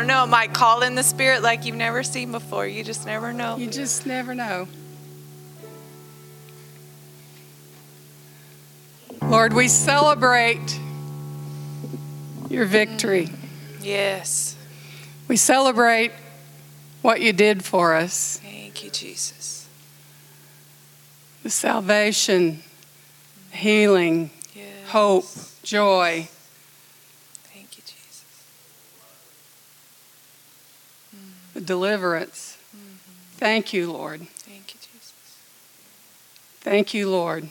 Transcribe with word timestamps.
don't 0.00 0.06
know, 0.06 0.24
it 0.24 0.28
might 0.28 0.54
call 0.54 0.80
in 0.82 0.94
the 0.94 1.02
spirit 1.02 1.42
like 1.42 1.66
you've 1.66 1.76
never 1.76 2.02
seen 2.02 2.32
before. 2.32 2.66
You 2.66 2.82
just 2.82 3.04
never 3.04 3.34
know. 3.34 3.58
You 3.58 3.66
just 3.66 4.06
never 4.06 4.34
know. 4.34 4.66
Lord, 9.22 9.52
we 9.52 9.68
celebrate 9.68 10.80
your 12.48 12.64
victory. 12.64 13.26
Mm, 13.26 13.36
yes. 13.82 14.56
We 15.28 15.36
celebrate 15.36 16.12
what 17.02 17.20
you 17.20 17.34
did 17.34 17.62
for 17.62 17.94
us 17.94 18.38
Thank 18.42 18.82
you, 18.82 18.90
Jesus. 18.90 19.68
the 21.42 21.50
salvation, 21.50 22.62
healing, 23.52 24.30
Yes. 24.54 24.88
hope, 24.88 25.26
joy. 25.62 26.26
Thank 27.52 27.76
you, 27.76 27.82
Jesus. 27.84 28.24
Deliverance. 31.70 32.58
Thank 33.36 33.72
you, 33.72 33.92
Lord. 33.92 34.26
Thank 34.38 34.74
you, 34.74 34.80
Jesus. 34.80 35.38
Thank 36.62 36.94
you, 36.94 37.08
Lord. 37.08 37.48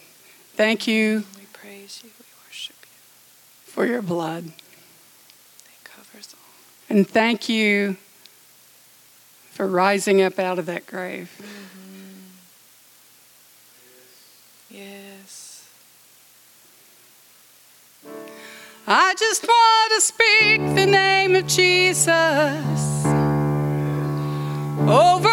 Thank 0.58 0.88
you 0.88 1.24
We 1.38 1.46
praise 1.54 2.02
you. 2.04 2.10
We 2.20 2.26
worship 2.46 2.76
you. 2.82 3.72
for 3.72 3.86
your 3.86 4.02
blood. 4.02 4.48
That 4.48 5.84
covers 5.86 6.36
all. 6.36 6.54
And 6.90 7.08
thank 7.08 7.48
you 7.48 7.96
for 9.52 9.66
rising 9.66 10.22
up 10.22 10.38
out 10.38 10.60
of 10.60 10.66
that 10.66 10.86
grave. 10.86 11.32
Mm-hmm. 11.38 12.26
Yes. 14.76 15.66
I 18.86 19.16
just 19.18 19.48
want 19.48 19.94
to 19.96 20.02
speak 20.02 20.76
the 20.76 20.86
name 20.92 21.36
of 21.38 21.48
Jesus 21.48 22.89
over 24.92 25.29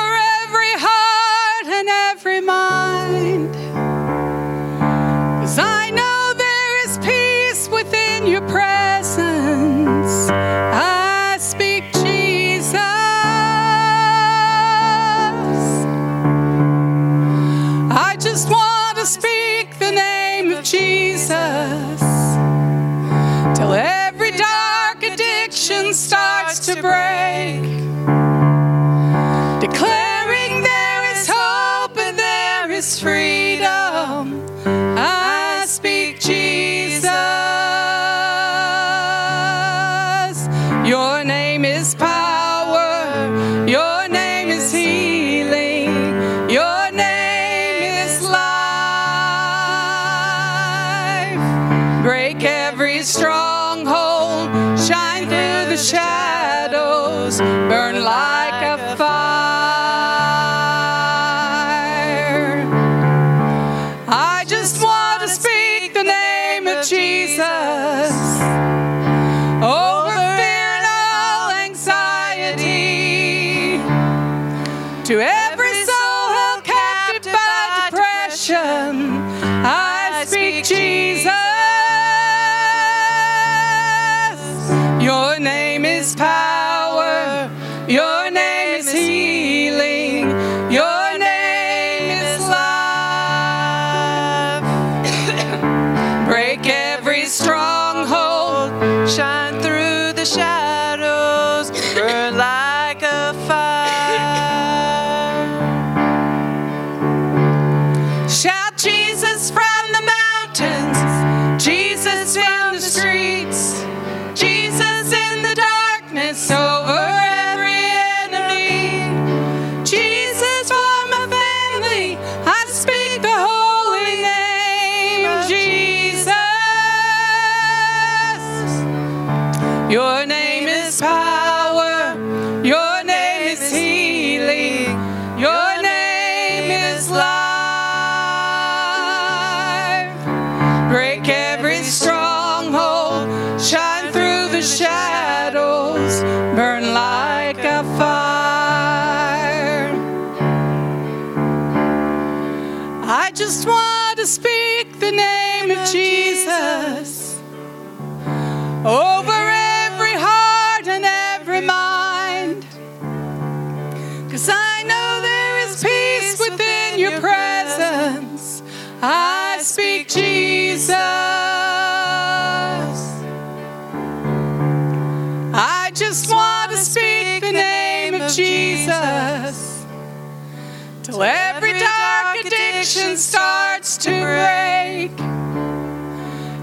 addiction 182.87 183.17
starts 183.17 183.97
to 183.97 184.11
break. 184.11 185.11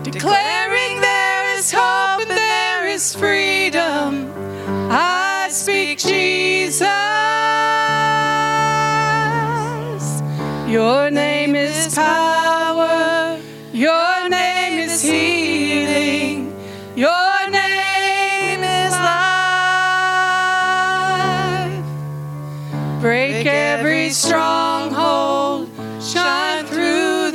Declaring 0.04 1.02
there 1.02 1.58
is 1.58 1.70
hope 1.70 2.22
and 2.22 2.30
there 2.30 2.88
is 2.88 3.14
freedom. 3.14 4.32
I 4.90 5.50
speak 5.52 6.00
Jesus. 6.00 6.88
Your 10.70 11.12
name 11.12 11.56
is 11.58 11.94
power. 11.94 13.38
Your 13.74 14.30
name 14.30 14.80
is 14.80 15.02
healing. 15.02 16.56
Your 16.96 17.50
name 17.50 18.64
is 18.64 18.92
life. 18.94 19.34
Break 23.02 23.46
every 23.46 24.10
stronghold. 24.12 25.43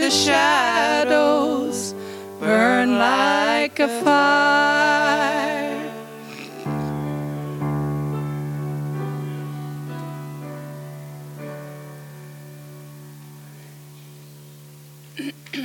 The 0.08 0.14
shadows. 0.14 1.94
Burn 2.40 2.98
like 2.98 3.78
a 3.78 3.88
fire. 3.88 5.92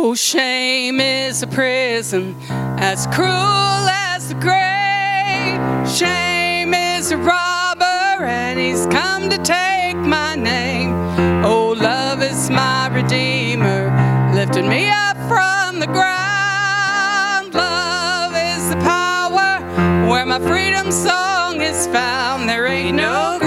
Oh, 0.00 0.14
shame 0.14 1.00
is 1.00 1.42
a 1.42 1.48
prison 1.48 2.36
as 2.78 3.08
cruel 3.08 3.26
as 3.26 4.28
the 4.28 4.36
grave. 4.36 5.58
Shame 5.90 6.72
is 6.72 7.10
a 7.10 7.16
robber, 7.16 8.24
and 8.24 8.60
he's 8.60 8.86
come 8.86 9.28
to 9.28 9.38
take 9.38 9.96
my 9.96 10.36
name. 10.36 10.92
Oh, 11.44 11.74
love 11.76 12.22
is 12.22 12.48
my 12.48 12.86
redeemer, 12.94 13.90
lifted 14.32 14.66
me 14.66 14.88
up 14.88 15.16
from 15.26 15.80
the 15.80 15.88
ground. 15.88 17.52
Love 17.52 18.34
is 18.36 18.70
the 18.70 18.76
power 18.76 19.58
where 20.08 20.24
my 20.24 20.38
freedom 20.38 20.92
song 20.92 21.60
is 21.60 21.88
found. 21.88 22.48
There 22.48 22.66
ain't 22.66 22.96
no 22.96 23.38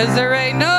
Cause 0.00 0.14
there 0.14 0.32
ain't 0.32 0.56
no 0.56 0.69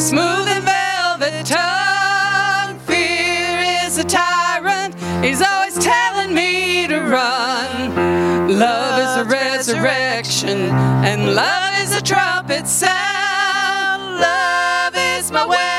smooth 0.00 0.48
and 0.48 0.64
velvet 0.64 1.44
tongue. 1.44 2.78
Fear 2.86 3.84
is 3.84 3.98
a 3.98 4.04
tyrant, 4.04 4.94
he's 5.22 5.42
always 5.42 5.74
telling 5.78 6.34
me 6.34 6.86
to 6.86 7.00
run. 7.00 8.48
Love 8.58 8.98
is 8.98 9.16
a 9.16 9.24
resurrection, 9.28 10.70
and 11.04 11.34
love 11.34 11.74
is 11.82 11.94
a 11.94 12.00
trumpet 12.00 12.66
sound. 12.66 14.20
Love 14.20 14.94
is 14.96 15.30
my 15.30 15.46
way. 15.46 15.69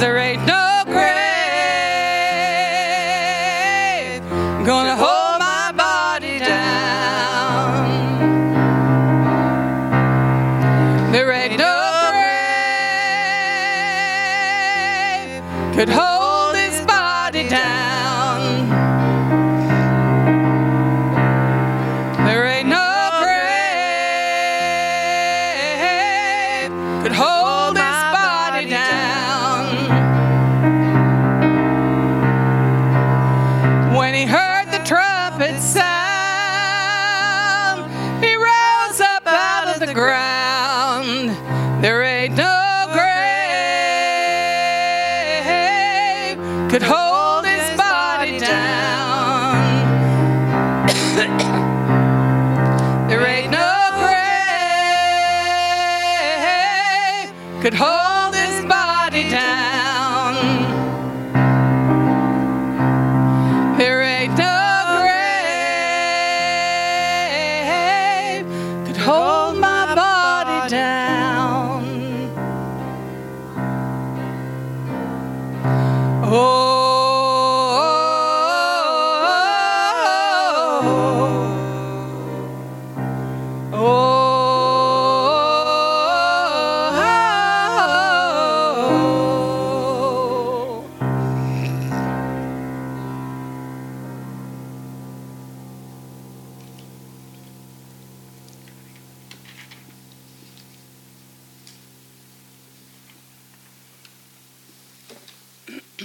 A 0.00 0.36
No! 0.36 0.57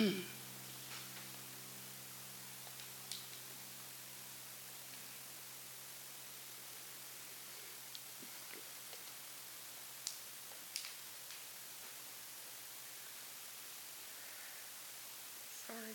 Sorry, 0.04 0.18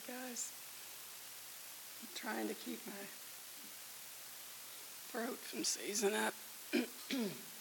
guys. 0.07 0.53
I'm 2.01 2.09
trying 2.15 2.49
to 2.49 2.55
keep 2.55 2.81
my 2.87 2.93
throat 5.11 5.39
from 5.39 5.65
seizing 5.65 6.15
up. 6.15 6.33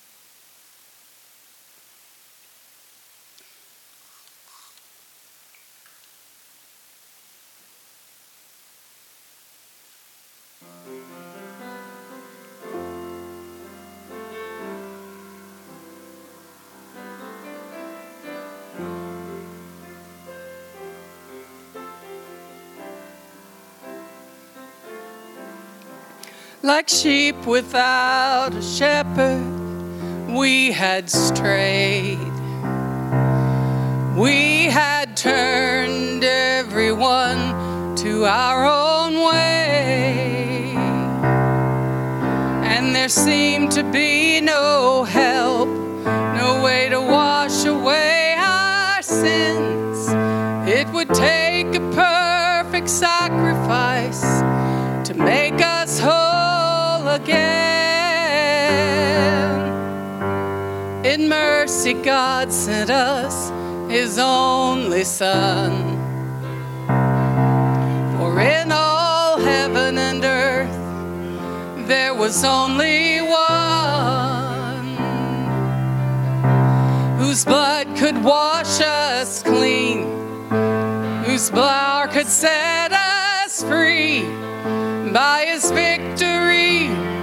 Like 26.68 26.90
sheep 26.90 27.46
without 27.46 28.54
a 28.54 28.62
shepherd, 28.62 29.42
we 30.28 30.74
had 30.74 31.10
strayed. 31.10 32.20
We 34.18 34.66
had 34.66 35.16
turned 35.16 36.26
everyone 36.26 37.96
to 38.04 38.26
our 38.26 38.66
own 38.66 39.14
way. 39.14 40.74
And 42.66 42.94
there 42.94 43.08
seemed 43.08 43.72
to 43.72 43.84
be 43.84 44.42
no 44.42 45.06
help, 45.06 45.70
In 61.18 61.30
mercy, 61.30 61.94
God 61.94 62.54
sent 62.54 62.92
us 62.92 63.50
His 63.92 64.20
only 64.20 65.04
Son. 65.04 65.98
For 68.16 68.40
in 68.40 68.72
all 68.72 69.40
heaven 69.40 69.98
and 69.98 70.24
earth, 70.24 71.88
there 71.88 72.14
was 72.14 72.44
only 72.44 73.22
one 73.22 74.98
whose 77.18 77.44
blood 77.44 77.88
could 77.98 78.24
wash 78.24 78.80
us 78.80 79.42
clean, 79.42 80.04
whose 81.26 81.50
blood 81.50 82.12
could 82.12 82.28
set 82.28 82.94
us 82.94 83.64
free 83.64 84.22
by 85.12 85.46
his 85.48 85.72
victory 85.72 87.17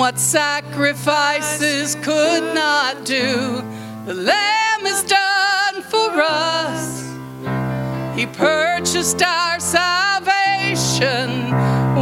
what 0.00 0.18
sacrifices 0.18 1.94
could 1.96 2.54
not 2.54 3.04
do, 3.04 3.62
the 4.06 4.14
Lamb 4.14 4.80
has 4.86 5.04
done 5.04 5.82
for 5.82 6.10
us. 6.22 7.04
He 8.18 8.24
purchased 8.24 9.22
our 9.22 9.60
salvation 9.60 11.28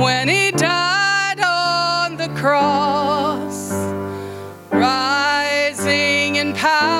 when 0.00 0.28
He 0.28 0.52
died 0.52 1.40
on 1.40 2.16
the 2.16 2.28
cross. 2.40 3.72
Rising 4.70 6.36
in 6.36 6.52
power, 6.54 6.97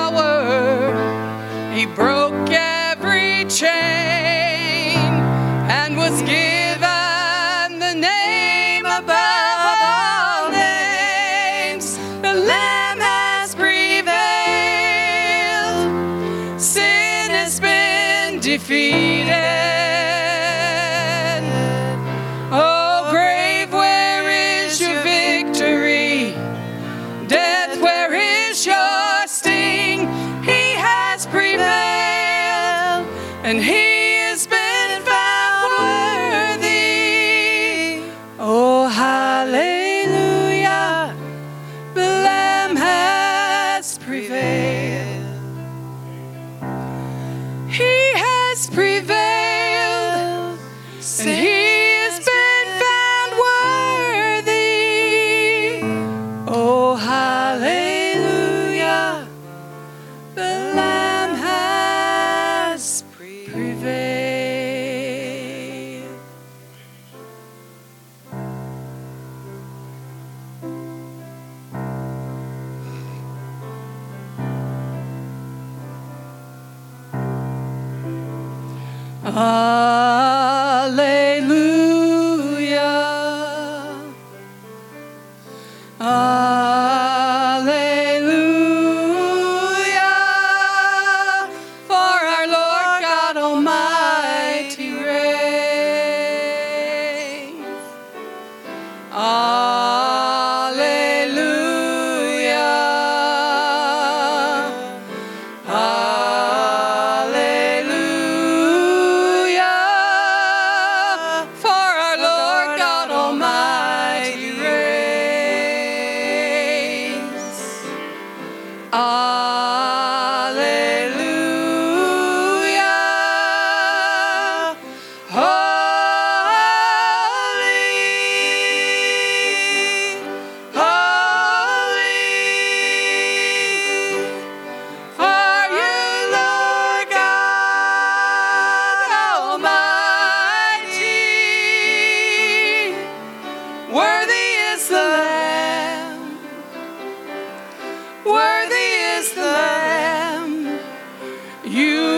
You 151.69 152.08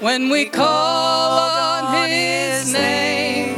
when 0.00 0.28
we 0.28 0.44
call 0.44 1.38
on 1.38 2.08
his 2.08 2.72
name. 2.72 3.56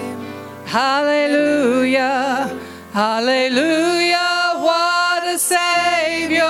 Hallelujah, 0.64 2.58
hallelujah, 2.92 4.54
what 4.56 5.26
a 5.26 5.38
savior. 5.38 6.46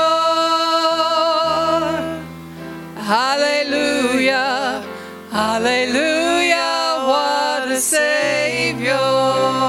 Hallelujah, 2.96 4.84
hallelujah, 5.32 7.04
what 7.08 7.68
a 7.68 7.80
savior. 7.80 9.59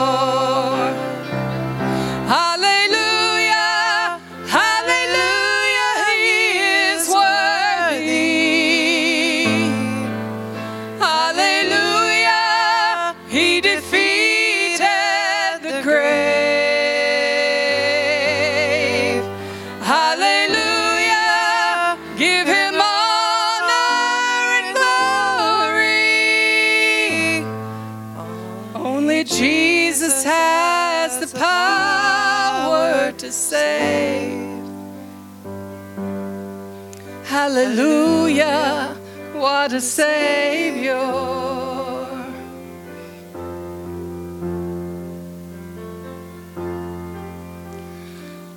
Hallelujah, 37.54 38.96
what 39.34 39.74
a 39.74 39.82
savior. 39.82 40.96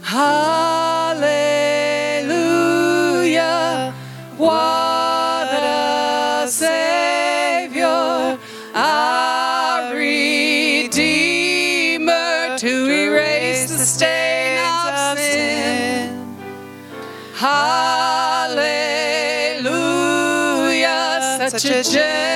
Hallelujah, 0.00 1.24
what 4.37 4.74
such 21.59 21.71
a 21.71 21.83
gentle 21.85 22.34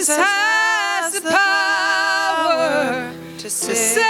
Jesus 0.00 0.16
has 0.16 1.12
the 1.12 1.28
power 1.28 3.12
to 3.36 3.50
save. 3.50 4.00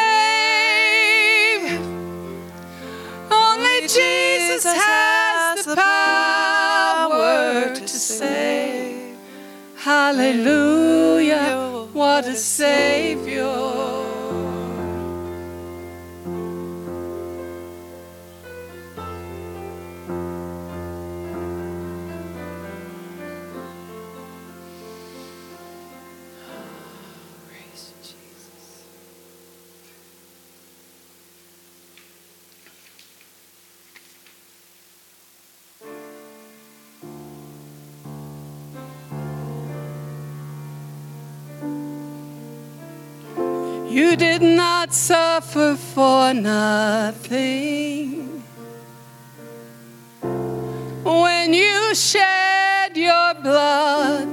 Only 3.29 3.89
Jesus 3.89 4.65
has 4.67 5.67
the 5.67 5.75
power 5.75 7.75
to 7.75 7.89
save. 7.89 9.17
Hallelujah, 9.75 11.89
what 11.93 12.25
a 12.25 12.37
savior. 12.37 13.90
You 43.91 44.15
did 44.15 44.41
not 44.41 44.95
suffer 44.95 45.75
for 45.75 46.33
nothing. 46.33 48.11
When 51.03 51.53
you 51.53 51.93
shed 51.97 52.97
your 52.97 53.35
blood, 53.43 54.29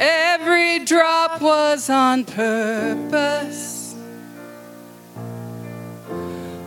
every 0.00 0.78
drop 0.86 1.42
was 1.42 1.90
on 1.90 2.24
purpose. 2.24 3.94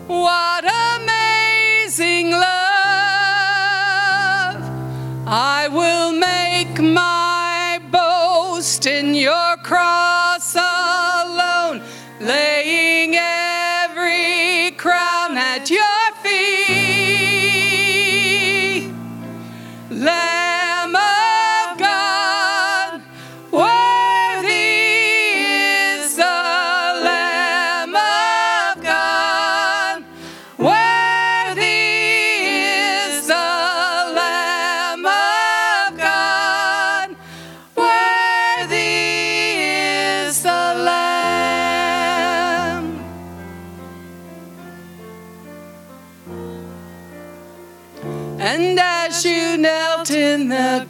What 0.06 0.64
amazing 0.94 2.30
love! 2.30 2.52
I 5.26 5.68
will 5.72 5.91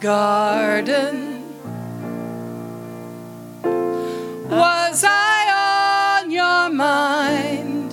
garden, 0.02 1.44
was 4.50 5.04
I 5.06 6.18
on 6.18 6.30
your 6.32 6.70
mind? 6.70 7.92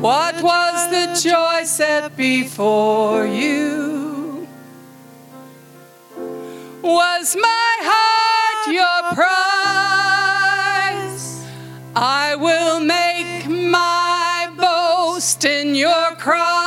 What 0.00 0.40
was 0.40 0.90
the 0.90 1.20
joy 1.28 1.64
set 1.64 2.16
before 2.16 3.26
you? 3.26 4.46
Was 6.80 7.34
my 7.34 7.74
heart 7.90 8.68
your 8.72 9.02
prize? 9.16 10.06
I 11.96 12.36
will 12.36 12.78
make 12.78 13.48
my 13.48 14.48
boast 14.56 15.44
in 15.44 15.74
your 15.74 16.14
cross 16.14 16.57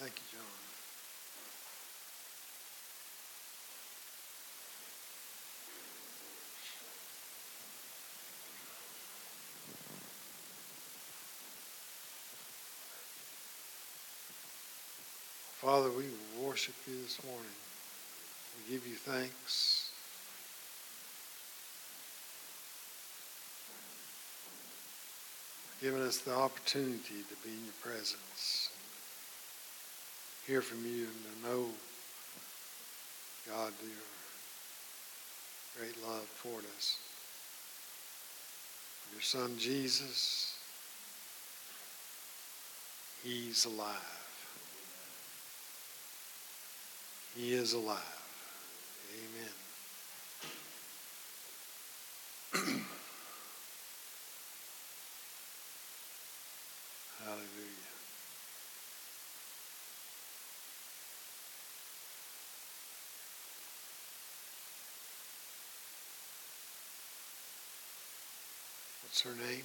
Thank 0.00 0.14
you, 0.16 0.38
John. 0.38 0.46
Father, 15.60 15.90
we 15.90 16.04
worship 16.42 16.74
you 16.88 16.94
this 17.02 17.22
morning. 17.22 17.44
We 18.56 18.72
give 18.72 18.86
you 18.86 18.94
thanks. 18.94 19.90
for 25.76 25.84
Giving 25.84 26.00
us 26.00 26.16
the 26.16 26.34
opportunity 26.34 27.22
to 27.28 27.46
be 27.46 27.50
in 27.50 27.64
your 27.66 27.74
presence 27.82 28.70
hear 30.50 30.60
from 30.60 30.84
you 30.84 31.04
and 31.04 31.44
to 31.44 31.48
know, 31.48 31.66
God, 33.48 33.72
your 33.80 33.92
great 35.78 35.94
love 36.04 36.28
toward 36.42 36.64
us. 36.76 36.96
Your 39.12 39.22
son 39.22 39.52
Jesus, 39.58 40.58
he's 43.22 43.64
alive. 43.64 43.94
He 47.36 47.54
is 47.54 47.74
alive. 47.74 48.00
Amen. 49.14 49.59
What's 69.22 69.38
her 69.38 69.46
name? 69.50 69.64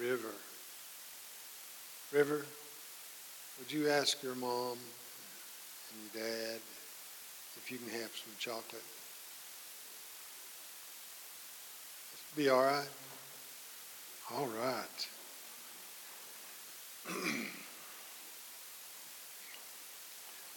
River. 0.00 0.34
River, 2.10 2.46
would 3.58 3.70
you 3.70 3.90
ask 3.90 4.22
your 4.22 4.34
mom 4.34 4.78
and 5.90 6.00
your 6.14 6.24
dad 6.24 6.60
if 7.56 7.70
you 7.70 7.76
can 7.76 7.90
have 8.00 8.10
some 8.16 8.32
chocolate? 8.38 8.82
Be 12.34 12.48
all 12.48 12.62
right? 12.62 12.88
All 14.34 14.46
right. 14.46 15.08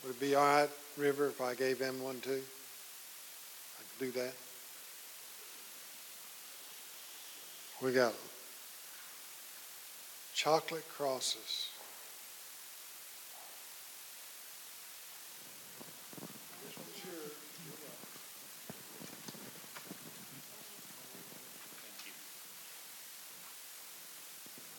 Would 0.04 0.12
it 0.12 0.20
be 0.22 0.36
all 0.36 0.46
right, 0.46 0.70
River, 0.96 1.28
if 1.28 1.42
I 1.42 1.54
gave 1.56 1.80
them 1.80 2.02
one 2.02 2.22
too? 2.22 2.42
I 3.78 3.84
could 4.00 4.14
do 4.14 4.20
that. 4.22 4.36
We 7.82 7.91
got 7.91 8.13
chocolate 10.36 10.88
crosses. 10.88 11.67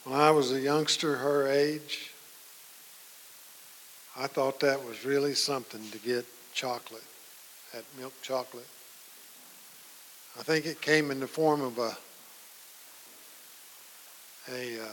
When 0.05 0.21
I 0.21 0.31
was 0.31 0.53
a 0.53 0.61
youngster 0.61 1.17
her 1.17 1.49
age, 1.49 2.13
I 4.17 4.29
thought 4.29 4.61
that 4.61 4.85
was 4.85 5.05
really 5.05 5.35
something 5.35 5.83
to 5.91 5.99
get 5.99 6.25
chocolate, 6.55 7.03
that 7.73 7.85
milk 7.99 8.13
chocolate. 8.23 8.69
I 10.39 10.45
think 10.45 10.67
it 10.67 10.81
came 10.81 11.11
in 11.11 11.19
the 11.19 11.27
form 11.27 11.63
of 11.63 11.79
a 11.79 11.97
a 14.53 14.83
uh, 14.83 14.87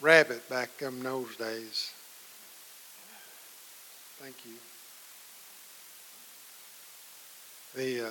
rabbit 0.00 0.48
back 0.48 0.70
in 0.80 1.02
those 1.02 1.36
days. 1.36 1.92
Thank 4.18 4.36
you. 4.44 4.54
The 7.74 8.06
uh, 8.06 8.10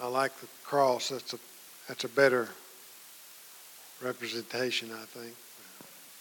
I 0.00 0.06
like 0.06 0.38
the 0.40 0.46
cross. 0.64 1.08
That's 1.08 1.32
a 1.32 1.38
that's 1.88 2.04
a 2.04 2.08
better 2.08 2.48
representation, 4.02 4.90
I 4.92 5.04
think. 5.06 5.34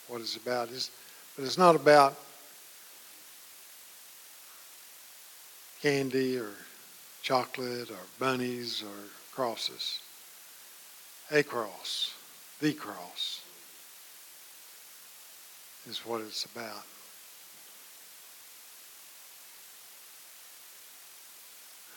What 0.07 0.21
it's 0.21 0.37
about 0.37 0.69
is, 0.69 0.89
but 1.35 1.45
it's 1.45 1.57
not 1.57 1.75
about 1.75 2.15
candy 5.81 6.37
or 6.37 6.51
chocolate 7.21 7.91
or 7.91 7.99
bunnies 8.17 8.81
or 8.81 8.95
crosses. 9.33 9.99
A 11.29 11.43
cross, 11.43 12.13
the 12.61 12.73
cross, 12.73 13.41
is 15.89 15.99
what 16.05 16.21
it's 16.21 16.45
about. 16.45 16.83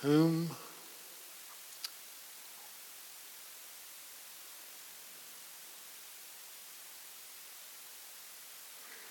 Whom 0.02 0.50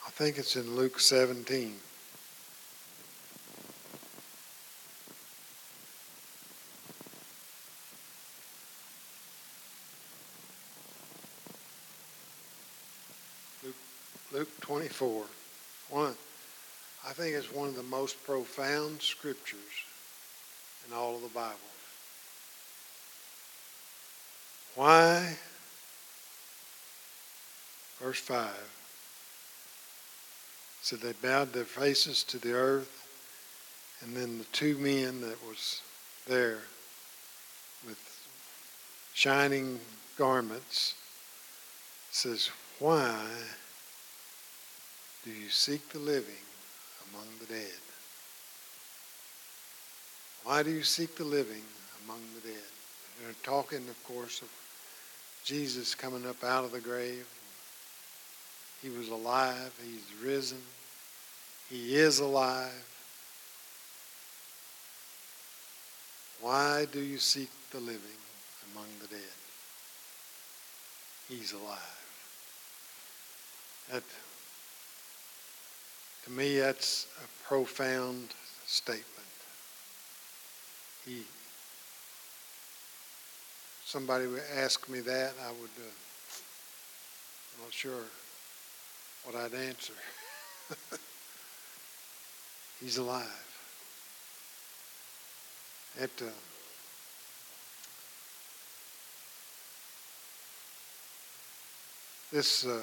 I 0.05 0.09
think 0.11 0.37
it's 0.37 0.57
in 0.57 0.75
Luke 0.75 0.99
17. 0.99 1.75
Luke, 14.31 14.47
24. 14.99 15.25
One, 15.89 16.15
I 17.07 17.13
think 17.13 17.33
it's 17.35 17.53
one 17.53 17.69
of 17.69 17.75
the 17.75 17.83
most 17.83 18.21
profound 18.25 19.01
scriptures 19.01 19.59
in 20.87 20.93
all 20.93 21.15
of 21.15 21.21
the 21.21 21.29
Bible. 21.29 21.57
Why? 24.75 25.37
Verse 27.99 28.19
5 28.19 28.49
so 30.81 30.95
they 30.95 31.11
bowed 31.21 31.53
their 31.53 31.65
faces 31.65 32.23
to 32.23 32.39
the 32.39 32.53
earth, 32.53 33.05
and 34.01 34.15
then 34.15 34.39
the 34.39 34.45
two 34.45 34.75
men 34.77 35.21
that 35.21 35.37
was 35.45 35.81
there 36.25 36.59
with 37.85 37.99
shining 39.13 39.79
garments 40.17 40.95
says, 42.09 42.49
Why 42.79 43.27
do 45.23 45.31
you 45.31 45.49
seek 45.49 45.87
the 45.89 45.99
living 45.99 46.45
among 47.11 47.27
the 47.39 47.53
dead? 47.53 47.79
Why 50.43 50.63
do 50.63 50.71
you 50.71 50.83
seek 50.83 51.15
the 51.15 51.23
living 51.23 51.63
among 52.05 52.21
the 52.35 52.47
dead? 52.47 52.63
They're 53.21 53.33
talking, 53.43 53.87
of 53.89 54.03
course, 54.03 54.41
of 54.41 54.49
Jesus 55.43 55.93
coming 55.93 56.25
up 56.25 56.43
out 56.43 56.63
of 56.63 56.71
the 56.71 56.79
grave. 56.79 57.27
He 58.81 58.89
was 58.89 59.09
alive. 59.09 59.77
He's 59.83 60.05
risen. 60.23 60.61
He 61.69 61.95
is 61.95 62.19
alive. 62.19 62.85
Why 66.41 66.85
do 66.91 67.01
you 67.01 67.17
seek 67.17 67.49
the 67.71 67.79
living 67.79 67.99
among 68.71 68.87
the 69.01 69.07
dead? 69.07 69.19
He's 71.27 71.51
alive. 71.51 71.77
That, 73.91 74.03
to 76.29 76.35
me, 76.35 76.59
that's 76.59 77.07
a 77.23 77.47
profound 77.47 78.29
statement. 78.65 79.05
He, 81.05 81.23
somebody 83.85 84.27
would 84.27 84.43
ask 84.55 84.87
me 84.89 84.99
that, 84.99 85.33
I 85.43 85.49
would, 85.49 85.71
uh, 85.77 85.89
I'm 87.55 87.63
not 87.63 87.73
sure 87.73 88.03
what 89.23 89.35
I'd 89.35 89.53
answer. 89.53 89.93
He's 92.81 92.97
alive. 92.97 93.25
At 95.99 96.11
uh, 96.21 96.25
this 102.31 102.65
uh, 102.65 102.81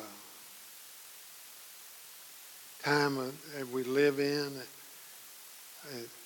time 2.87 3.17
that 3.57 3.69
we 3.73 3.83
live 3.83 4.21
in, 4.21 4.53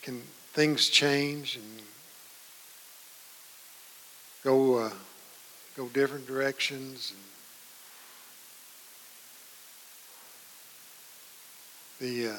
can 0.03 0.21
things 0.53 0.91
change 0.91 1.57
and 1.57 1.83
go 4.45 4.75
uh, 4.75 4.91
go 5.75 5.89
different 5.89 6.27
directions 6.27 7.15
The 11.99 12.29
uh, 12.29 12.35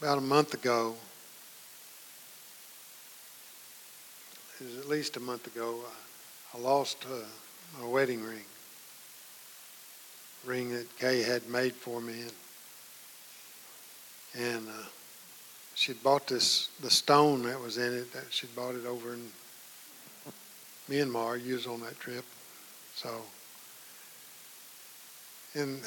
about 0.00 0.16
a 0.16 0.22
month 0.22 0.54
ago, 0.54 0.94
it 4.58 4.64
was 4.64 4.78
at 4.78 4.88
least 4.88 5.18
a 5.18 5.20
month 5.20 5.46
ago, 5.46 5.80
I, 6.54 6.56
I 6.56 6.60
lost 6.60 7.04
uh, 7.10 7.16
my 7.78 7.86
wedding 7.86 8.22
ring, 8.22 8.46
ring 10.46 10.70
that 10.72 10.98
Kay 10.98 11.22
had 11.22 11.46
made 11.50 11.74
for 11.74 12.00
me, 12.00 12.22
and, 12.22 12.32
and 14.38 14.68
uh, 14.68 14.86
she'd 15.74 16.02
bought 16.02 16.26
this 16.26 16.68
the 16.80 16.90
stone 16.90 17.42
that 17.44 17.60
was 17.60 17.78
in 17.78 17.94
it. 17.94 18.12
That 18.12 18.24
she'd 18.30 18.54
bought 18.54 18.74
it 18.74 18.86
over 18.86 19.14
in 19.14 19.30
Myanmar. 20.88 21.42
Used 21.42 21.68
on 21.68 21.80
that 21.80 21.98
trip, 22.00 22.24
so 22.94 23.10
and 25.54 25.80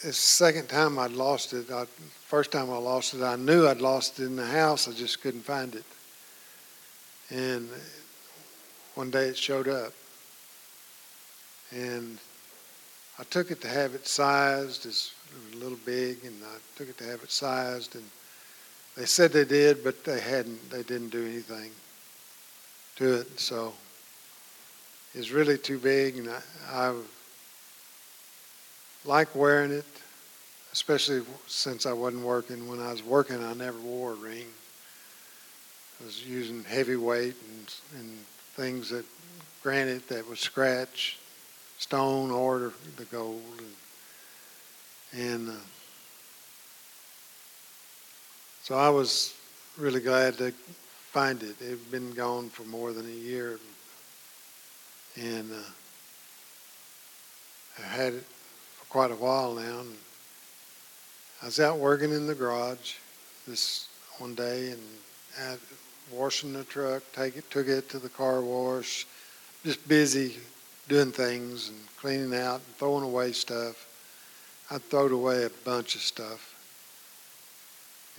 it's 0.00 0.02
the 0.02 0.12
second 0.12 0.68
time 0.68 0.98
I'd 0.98 1.10
lost 1.10 1.52
it. 1.52 1.70
I, 1.70 1.86
first 2.26 2.52
time 2.52 2.70
I 2.70 2.76
lost 2.76 3.14
it, 3.14 3.22
I 3.22 3.36
knew 3.36 3.66
I'd 3.66 3.80
lost 3.80 4.20
it 4.20 4.26
in 4.26 4.36
the 4.36 4.46
house. 4.46 4.86
I 4.86 4.92
just 4.92 5.20
couldn't 5.22 5.40
find 5.40 5.74
it. 5.74 5.84
And 7.30 7.68
one 8.94 9.10
day 9.10 9.28
it 9.28 9.36
showed 9.36 9.68
up. 9.68 9.92
And 11.70 12.18
I 13.18 13.24
took 13.24 13.50
it 13.50 13.60
to 13.62 13.68
have 13.68 13.94
it 13.94 14.06
sized. 14.06 14.86
It 15.30 15.46
was 15.46 15.60
a 15.60 15.64
little 15.64 15.78
big, 15.84 16.24
and 16.24 16.34
I 16.44 16.56
took 16.76 16.88
it 16.88 16.98
to 16.98 17.04
have 17.04 17.22
it 17.22 17.30
sized. 17.30 17.94
And 17.94 18.04
they 18.96 19.06
said 19.06 19.32
they 19.32 19.44
did, 19.44 19.84
but 19.84 20.04
they 20.04 20.20
hadn't. 20.20 20.70
They 20.70 20.82
didn't 20.82 21.10
do 21.10 21.24
anything 21.24 21.70
to 22.96 23.20
it. 23.20 23.38
So 23.38 23.72
it's 25.14 25.30
really 25.30 25.58
too 25.58 25.78
big, 25.78 26.18
and 26.18 26.28
I, 26.28 26.40
I 26.70 26.94
like 29.04 29.34
wearing 29.34 29.70
it, 29.70 29.86
especially 30.72 31.22
since 31.46 31.86
I 31.86 31.92
wasn't 31.92 32.24
working. 32.24 32.68
When 32.68 32.80
I 32.80 32.92
was 32.92 33.02
working, 33.02 33.42
I 33.42 33.54
never 33.54 33.78
wore 33.78 34.12
a 34.12 34.16
ring. 34.16 34.46
I 36.00 36.04
was 36.04 36.26
using 36.26 36.62
heavy 36.64 36.96
weight 36.96 37.34
and, 37.50 37.74
and 38.00 38.18
things 38.54 38.90
that, 38.90 39.04
granted, 39.62 40.06
that 40.08 40.28
would 40.28 40.38
scratch 40.38 41.18
stone 41.78 42.30
or 42.30 42.72
the 42.96 43.04
gold. 43.06 43.42
And, 43.58 43.66
and 45.12 45.48
uh, 45.48 45.52
so 48.62 48.74
I 48.74 48.90
was 48.90 49.34
really 49.78 50.00
glad 50.00 50.36
to 50.38 50.52
find 51.12 51.42
it. 51.42 51.56
It 51.60 51.70
had 51.70 51.90
been 51.90 52.12
gone 52.12 52.50
for 52.50 52.64
more 52.64 52.92
than 52.92 53.06
a 53.06 53.08
year. 53.08 53.58
And 55.16 55.50
uh, 55.50 55.70
I 57.78 57.86
had 57.86 58.12
it 58.12 58.24
for 58.76 58.84
quite 58.90 59.10
a 59.10 59.16
while 59.16 59.54
now. 59.54 59.80
And 59.80 59.96
I 61.42 61.46
was 61.46 61.60
out 61.60 61.78
working 61.78 62.12
in 62.12 62.26
the 62.26 62.34
garage 62.34 62.96
this 63.46 63.88
one 64.18 64.34
day 64.34 64.70
and 64.70 64.82
had, 65.34 65.58
washing 66.12 66.52
the 66.52 66.64
truck, 66.64 67.02
take 67.12 67.36
it, 67.36 67.50
took 67.50 67.68
it 67.68 67.88
to 67.88 67.98
the 67.98 68.08
car 68.08 68.40
wash, 68.40 69.06
just 69.64 69.86
busy 69.88 70.36
doing 70.88 71.12
things 71.12 71.68
and 71.70 71.78
cleaning 71.98 72.34
out 72.38 72.60
and 72.66 72.76
throwing 72.76 73.04
away 73.04 73.32
stuff. 73.32 73.87
I 74.70 74.78
throwed 74.78 75.12
away 75.12 75.44
a 75.44 75.50
bunch 75.64 75.94
of 75.94 76.02
stuff. 76.02 76.54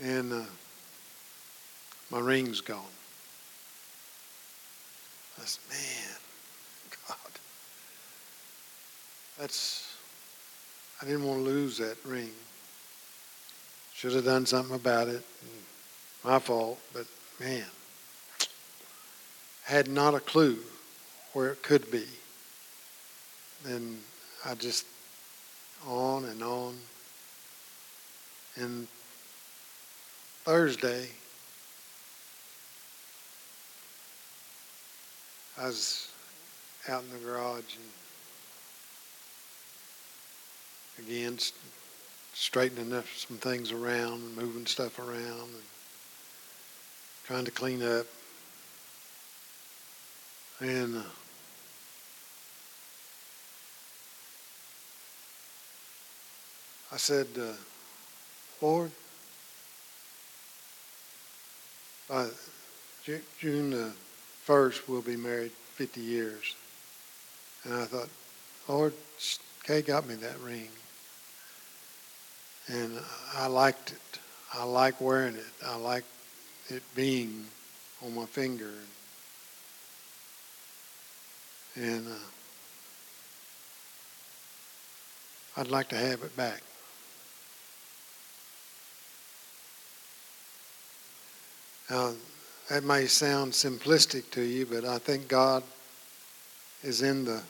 And 0.02 0.34
uh, 0.34 0.46
my 2.10 2.20
ring's 2.20 2.62
gone. 2.62 2.80
I 5.40 5.46
said, 5.46 5.62
man, 5.70 6.18
God, 7.08 7.32
that's 9.38 9.96
I 11.02 11.06
didn't 11.06 11.24
want 11.24 11.40
to 11.40 11.46
lose 11.46 11.78
that 11.78 11.98
ring. 12.04 12.32
Should 13.94 14.14
have 14.14 14.26
done 14.26 14.46
something 14.46 14.76
about 14.76 15.08
it. 15.08 15.24
My 16.24 16.40
fault, 16.40 16.80
but 16.94 17.06
man, 17.40 17.66
had 19.64 19.88
not 19.88 20.14
a 20.14 20.20
clue 20.20 20.58
where 21.32 21.52
it 21.52 21.62
could 21.64 21.90
be. 21.90 22.06
Then 23.64 24.00
I 24.46 24.56
just 24.56 24.86
on 25.88 26.26
and 26.26 26.44
on. 26.44 26.76
And 28.56 28.88
Thursday, 30.44 31.08
I 35.58 35.68
was 35.68 36.10
out 36.88 37.04
in 37.04 37.10
the 37.12 37.26
garage 37.26 37.76
and 37.76 37.86
again, 41.08 41.38
straightening 42.34 42.94
up 42.94 43.06
some 43.16 43.38
things 43.38 43.72
around 43.72 44.22
and 44.22 44.36
moving 44.36 44.66
stuff 44.66 45.00
around 45.00 45.50
and 45.50 45.64
trying 47.26 47.46
to 47.46 47.52
clean 47.52 47.82
up. 47.82 48.06
And 50.60 50.98
uh, 50.98 51.04
I 56.92 56.98
said, 56.98 57.28
uh, 57.40 57.54
Lord, 58.62 58.92
by 62.10 62.28
Ju- 63.04 63.22
June 63.40 63.70
the 63.70 63.92
1st, 64.48 64.88
we'll 64.88 65.02
be 65.02 65.16
married 65.16 65.52
50 65.76 66.02
years. 66.02 66.56
And 67.64 67.76
I 67.76 67.86
thought, 67.86 68.10
Lord, 68.68 68.94
Kay 69.64 69.84
got 69.84 70.08
me 70.08 70.16
that 70.16 70.40
ring. 70.40 70.70
And 72.68 73.00
I 73.36 73.48
liked 73.48 73.92
it. 73.92 74.20
I 74.54 74.64
like 74.64 75.00
wearing 75.00 75.36
it. 75.36 75.46
I 75.66 75.76
like 75.76 76.04
it 76.70 76.82
being 76.96 77.46
on 78.04 78.16
my 78.16 78.26
finger. 78.26 78.72
And 81.76 82.08
uh, 82.08 82.12
I'd 85.58 85.68
like 85.70 85.90
to 85.90 85.96
have 85.96 86.24
it 86.24 86.36
back. 86.36 86.62
Now, 91.90 92.14
that 92.70 92.84
may 92.84 93.08
sound 93.08 93.54
simplistic 93.54 94.30
to 94.32 94.42
you, 94.42 94.68
but 94.68 94.86
I 94.86 95.00
think 95.00 95.28
God 95.28 95.64
is 96.84 97.02
in 97.02 97.26
the 97.26 97.42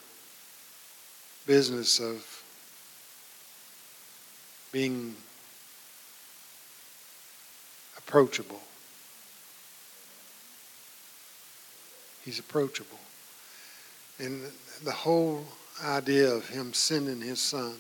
business 1.45 1.99
of 1.99 2.26
being 4.72 5.14
approachable. 7.97 8.61
He's 12.24 12.39
approachable. 12.39 12.99
And 14.20 14.43
the 14.84 14.91
whole 14.91 15.43
idea 15.84 16.32
of 16.32 16.47
him 16.47 16.74
sending 16.74 17.22
his 17.22 17.41
son 17.41 17.74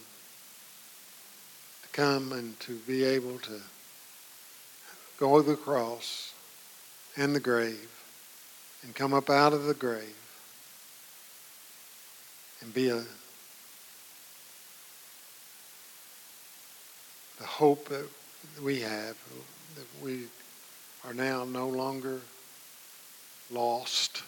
to 1.83 1.89
come 1.93 2.33
and 2.33 2.59
to 2.61 2.75
be 2.79 3.03
able 3.05 3.39
to 3.39 3.61
go 5.17 5.41
to 5.41 5.49
the 5.49 5.55
cross 5.55 6.33
and 7.19 7.35
the 7.35 7.39
grave 7.39 7.89
and 8.81 8.95
come 8.95 9.13
up 9.13 9.29
out 9.29 9.51
of 9.51 9.65
the 9.65 9.73
grave 9.73 10.15
and 12.61 12.73
be 12.73 12.89
a 12.89 13.03
the 17.39 17.45
hope 17.45 17.89
that 17.89 18.07
we 18.63 18.79
have 18.79 19.17
that 19.75 19.85
we 20.01 20.23
are 21.05 21.13
now 21.13 21.43
no 21.43 21.67
longer 21.67 22.21
lost. 23.51 24.23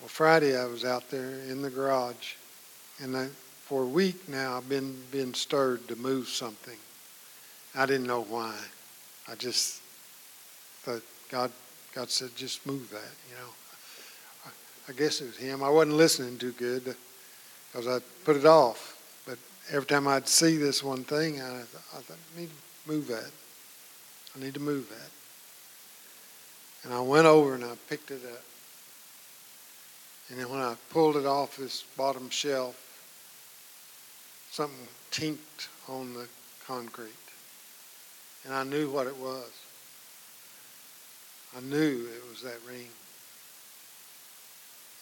Well, 0.00 0.08
Friday 0.08 0.56
I 0.56 0.66
was 0.66 0.84
out 0.84 1.08
there 1.10 1.40
in 1.48 1.62
the 1.62 1.70
garage, 1.70 2.34
and 3.02 3.16
I, 3.16 3.28
for 3.66 3.82
a 3.82 3.86
week 3.86 4.28
now 4.28 4.56
I've 4.56 4.68
been 4.68 4.96
been 5.10 5.34
stirred 5.34 5.88
to 5.88 5.96
move 5.96 6.28
something. 6.28 6.78
I 7.74 7.84
didn't 7.84 8.06
know 8.06 8.22
why. 8.22 8.56
I 9.28 9.34
just 9.34 9.82
thought 10.82 11.02
God 11.30 11.50
God 11.92 12.08
said 12.10 12.30
just 12.36 12.64
move 12.64 12.88
that, 12.90 13.12
you 13.28 13.36
know. 13.36 13.50
I 14.88 14.92
guess 14.92 15.20
it 15.20 15.26
was 15.26 15.36
him. 15.36 15.64
I 15.64 15.68
wasn't 15.68 15.96
listening 15.96 16.38
too 16.38 16.52
good 16.52 16.94
because 17.72 17.88
I 17.88 17.98
put 18.24 18.36
it 18.36 18.46
off. 18.46 18.96
But 19.26 19.36
every 19.72 19.86
time 19.86 20.06
I'd 20.06 20.28
see 20.28 20.56
this 20.56 20.80
one 20.82 21.02
thing, 21.02 21.42
I, 21.42 21.58
I 21.58 21.62
thought, 21.62 22.16
I 22.36 22.40
need 22.40 22.50
to 22.50 22.92
move 22.92 23.08
that. 23.08 23.30
I 24.36 24.44
need 24.44 24.54
to 24.54 24.60
move 24.60 24.88
that. 24.90 25.10
And 26.84 26.94
I 26.94 27.00
went 27.00 27.26
over 27.26 27.56
and 27.56 27.64
I 27.64 27.72
picked 27.88 28.12
it 28.12 28.20
up. 28.32 28.42
And 30.30 30.38
then 30.38 30.48
when 30.50 30.60
I 30.60 30.76
pulled 30.90 31.16
it 31.16 31.26
off 31.26 31.56
this 31.56 31.82
bottom 31.96 32.30
shelf, 32.30 32.85
something 34.56 34.88
tinked 35.10 35.68
on 35.86 36.14
the 36.14 36.26
concrete. 36.66 37.10
And 38.46 38.54
I 38.54 38.64
knew 38.64 38.90
what 38.90 39.06
it 39.06 39.16
was. 39.18 39.50
I 41.54 41.60
knew 41.60 42.08
it 42.08 42.30
was 42.30 42.40
that 42.40 42.56
ring. 42.66 42.88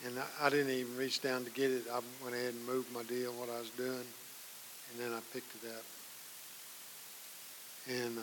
And 0.05 0.19
I, 0.19 0.47
I 0.47 0.51
didn't 0.51 0.73
even 0.73 0.97
reach 0.97 1.23
down 1.23 1.45
to 1.45 1.51
get 1.53 1.71
it. 1.71 1.85
I 1.89 2.01
went 2.23 2.35
ahead 2.35 2.55
and 2.55 2.67
moved 2.67 2.93
my 2.93 3.05
deal, 3.05 3.31
what 3.35 3.49
I 3.49 3.61
was 3.61 3.71
doing, 3.71 3.93
and 3.93 4.99
then 4.99 5.13
I 5.13 5.21
picked 5.33 5.55
it 5.63 5.69
up. 5.69 5.85
And 7.89 8.19
uh, 8.19 8.23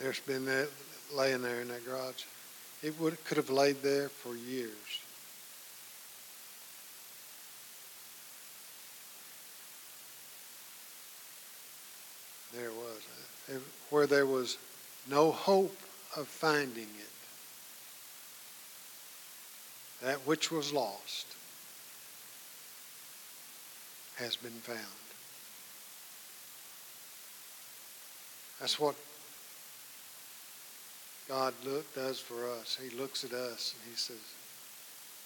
there's 0.00 0.18
been 0.18 0.44
that 0.46 0.68
laying 1.14 1.42
there 1.42 1.60
in 1.60 1.68
that 1.68 1.86
garage. 1.86 2.24
It 2.82 2.98
would 2.98 3.22
could 3.24 3.36
have 3.36 3.50
laid 3.50 3.82
there 3.82 4.08
for 4.08 4.34
years. 4.34 4.72
There 12.58 12.66
it 12.66 12.74
was. 12.74 13.02
Where 13.90 14.06
there 14.06 14.26
was 14.26 14.58
no 15.08 15.32
hope 15.32 15.76
of 16.16 16.28
finding 16.28 16.82
it. 16.84 17.18
That 20.04 20.18
which 20.26 20.50
was 20.50 20.72
lost 20.72 21.26
has 24.16 24.36
been 24.36 24.50
found. 24.50 24.78
That's 28.60 28.78
what 28.78 28.96
God 31.28 31.54
look, 31.64 31.94
does 31.94 32.18
for 32.18 32.50
us. 32.50 32.78
He 32.82 32.96
looks 32.96 33.24
at 33.24 33.32
us 33.32 33.74
and 33.74 33.90
he 33.90 33.96
says, 33.96 34.16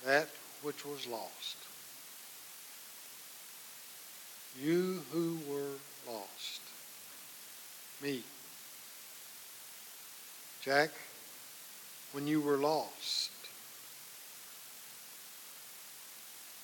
that 0.04 0.28
which 0.62 0.84
was 0.84 1.06
lost. 1.06 1.56
You 4.60 5.02
who 5.12 5.38
were 5.48 5.78
lost. 6.12 6.51
Me. 8.02 8.20
Jack, 10.60 10.90
when 12.10 12.26
you 12.26 12.40
were 12.40 12.56
lost, 12.56 13.30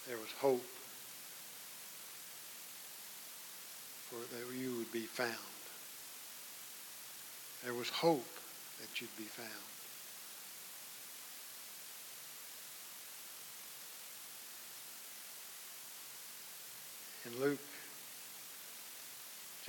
there 0.08 0.16
was 0.16 0.32
hope 0.40 0.64
for 4.10 4.16
that 4.34 4.58
you 4.58 4.78
would 4.78 4.90
be 4.90 5.06
found. 5.06 5.30
There 7.62 7.74
was 7.74 7.88
hope 7.88 8.26
that 8.80 9.00
you'd 9.00 9.16
be 9.16 9.22
found. 9.22 9.48
In 17.26 17.40
Luke 17.40 17.77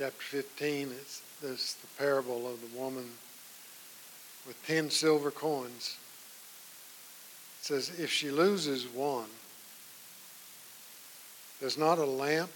chapter 0.00 0.22
15, 0.22 0.92
it's 0.92 1.20
this 1.42 1.74
the 1.74 1.86
parable 2.02 2.50
of 2.50 2.58
the 2.62 2.78
woman 2.78 3.04
with 4.46 4.56
ten 4.66 4.88
silver 4.88 5.30
coins. 5.30 5.98
It 7.60 7.66
says, 7.66 8.00
if 8.00 8.10
she 8.10 8.30
loses 8.30 8.86
one, 8.86 9.28
does 11.60 11.76
not 11.76 11.98
a 11.98 12.04
lamp, 12.06 12.50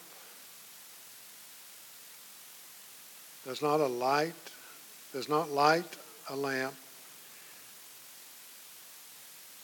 does 3.45 3.61
not 3.61 3.79
a 3.81 3.89
light, 3.89 4.33
does 5.13 5.29
not 5.29 5.51
light 5.51 5.99
a 6.31 6.37
lamp, 6.37 6.75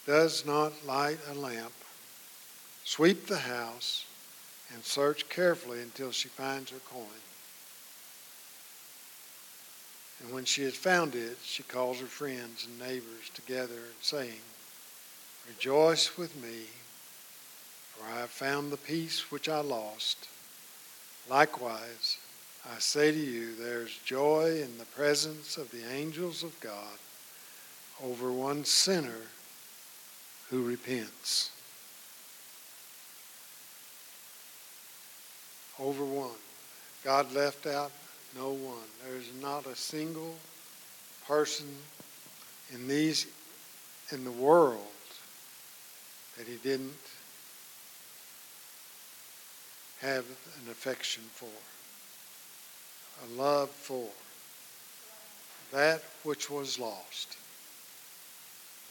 does 0.06 0.44
not 0.44 0.74
light 0.84 1.18
a 1.30 1.34
lamp, 1.34 1.72
sweep 2.84 3.26
the 3.26 3.38
house, 3.38 4.04
and 4.74 4.84
search 4.84 5.30
carefully 5.30 5.80
until 5.80 6.10
she 6.10 6.28
finds 6.28 6.70
her 6.72 6.80
coin. 6.80 7.06
And 10.22 10.32
when 10.32 10.44
she 10.44 10.62
has 10.64 10.74
found 10.74 11.14
it, 11.14 11.38
she 11.42 11.62
calls 11.62 12.00
her 12.00 12.06
friends 12.06 12.66
and 12.66 12.78
neighbors 12.78 13.30
together 13.34 13.74
and 13.74 14.00
saying, 14.00 14.40
Rejoice 15.48 16.16
with 16.18 16.40
me 16.42 16.66
for 18.00 18.10
I 18.12 18.20
have 18.20 18.30
found 18.30 18.70
the 18.72 18.76
piece 18.76 19.30
which 19.30 19.48
I 19.48 19.60
lost. 19.60 20.28
Likewise, 21.28 22.18
I 22.64 22.78
say 22.78 23.12
to 23.12 23.18
you, 23.18 23.54
there's 23.54 23.96
joy 24.04 24.60
in 24.62 24.78
the 24.78 24.86
presence 24.86 25.56
of 25.56 25.70
the 25.70 25.90
angels 25.90 26.42
of 26.42 26.58
God 26.60 26.98
over 28.02 28.32
one 28.32 28.64
sinner 28.64 29.28
who 30.48 30.62
repents. 30.62 31.50
Over 35.78 36.04
one. 36.04 36.30
God 37.04 37.32
left 37.32 37.66
out 37.66 37.92
no 38.36 38.50
one. 38.50 38.88
There's 39.04 39.30
not 39.40 39.66
a 39.66 39.76
single 39.76 40.36
person 41.26 41.66
in 42.72 42.88
these 42.88 43.26
in 44.12 44.24
the 44.24 44.30
world 44.30 44.80
that 46.36 46.46
he 46.46 46.56
didn't 46.56 46.94
have 50.00 50.24
an 50.24 50.70
affection 50.70 51.22
for, 51.34 51.46
a 53.24 53.40
love 53.40 53.70
for 53.70 54.08
that 55.72 56.02
which 56.24 56.50
was 56.50 56.78
lost. 56.78 57.36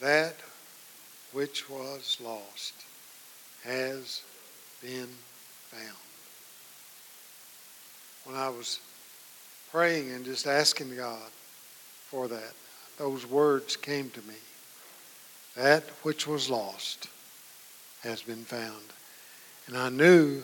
That 0.00 0.36
which 1.32 1.68
was 1.68 2.16
lost 2.22 2.74
has 3.64 4.22
been 4.80 5.08
found. 5.68 5.96
When 8.24 8.36
I 8.36 8.48
was 8.48 8.80
praying 9.70 10.10
and 10.12 10.24
just 10.24 10.46
asking 10.46 10.96
God 10.96 11.30
for 12.08 12.28
that, 12.28 12.52
those 12.98 13.26
words 13.26 13.76
came 13.76 14.10
to 14.10 14.20
me. 14.22 14.34
That 15.56 15.84
which 16.02 16.26
was 16.26 16.50
lost 16.50 17.08
has 18.02 18.22
been 18.22 18.44
found. 18.44 18.82
And 19.66 19.76
I 19.76 19.88
knew 19.88 20.42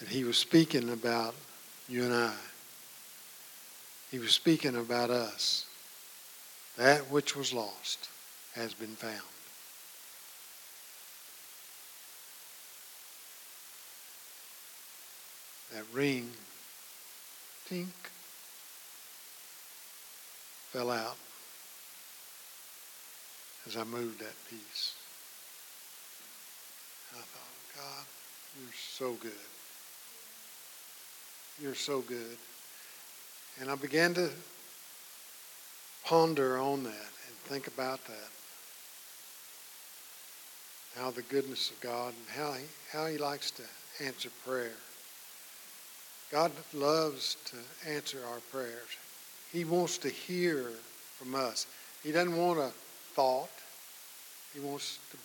that 0.00 0.08
he 0.08 0.24
was 0.24 0.36
speaking 0.36 0.90
about 0.90 1.34
you 1.88 2.04
and 2.04 2.14
I. 2.14 2.34
He 4.10 4.18
was 4.18 4.32
speaking 4.32 4.76
about 4.76 5.10
us. 5.10 5.66
That 6.76 7.10
which 7.10 7.36
was 7.36 7.52
lost 7.52 8.08
has 8.54 8.74
been 8.74 8.96
found. 8.96 9.20
That 15.72 15.84
ring, 15.92 16.30
tink, 17.68 17.86
fell 20.74 20.90
out 20.90 21.14
as 23.64 23.76
I 23.76 23.84
moved 23.84 24.18
that 24.18 24.34
piece. 24.50 24.94
And 27.12 27.20
I 27.20 27.24
thought, 27.24 27.76
God, 27.76 28.06
you're 28.58 28.72
so 28.74 29.12
good. 29.12 29.32
You're 31.62 31.76
so 31.76 32.00
good. 32.00 32.36
And 33.60 33.70
I 33.70 33.76
began 33.76 34.14
to 34.14 34.28
ponder 36.04 36.58
on 36.58 36.82
that 36.82 36.90
and 36.90 37.36
think 37.44 37.68
about 37.68 38.04
that. 38.06 38.30
How 41.00 41.12
the 41.12 41.22
goodness 41.22 41.70
of 41.70 41.80
God 41.80 42.14
and 42.14 42.36
how 42.36 42.52
he, 42.54 42.64
how 42.90 43.06
he 43.06 43.16
likes 43.16 43.52
to 43.52 43.62
answer 44.04 44.30
prayer. 44.44 44.74
God 46.32 46.50
loves 46.72 47.36
to 47.44 47.56
answer 47.88 48.18
our 48.28 48.40
prayers. 48.50 48.98
He 49.54 49.64
wants 49.64 49.98
to 49.98 50.08
hear 50.08 50.68
from 51.16 51.36
us. 51.36 51.68
He 52.02 52.10
doesn't 52.10 52.36
want 52.36 52.58
a 52.58 52.72
thought. 53.14 53.52
He 54.52 54.58
wants 54.58 54.98
to 55.12 55.16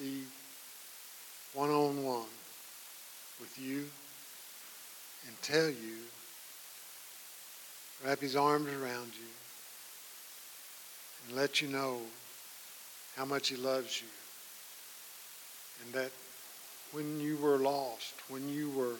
be 0.00 0.22
one 1.54 1.70
on 1.70 2.04
one 2.04 2.30
with 3.40 3.58
you 3.58 3.86
and 5.26 5.42
tell 5.42 5.66
you, 5.66 5.96
wrap 8.06 8.20
his 8.20 8.36
arms 8.36 8.68
around 8.68 9.10
you, 9.18 9.26
and 11.26 11.36
let 11.36 11.60
you 11.60 11.66
know 11.66 11.98
how 13.16 13.24
much 13.24 13.48
he 13.48 13.56
loves 13.56 14.00
you. 14.00 14.08
And 15.84 15.92
that 15.94 16.12
when 16.92 17.18
you 17.18 17.38
were 17.38 17.58
lost, 17.58 18.14
when 18.28 18.48
you 18.48 18.70
were 18.70 18.94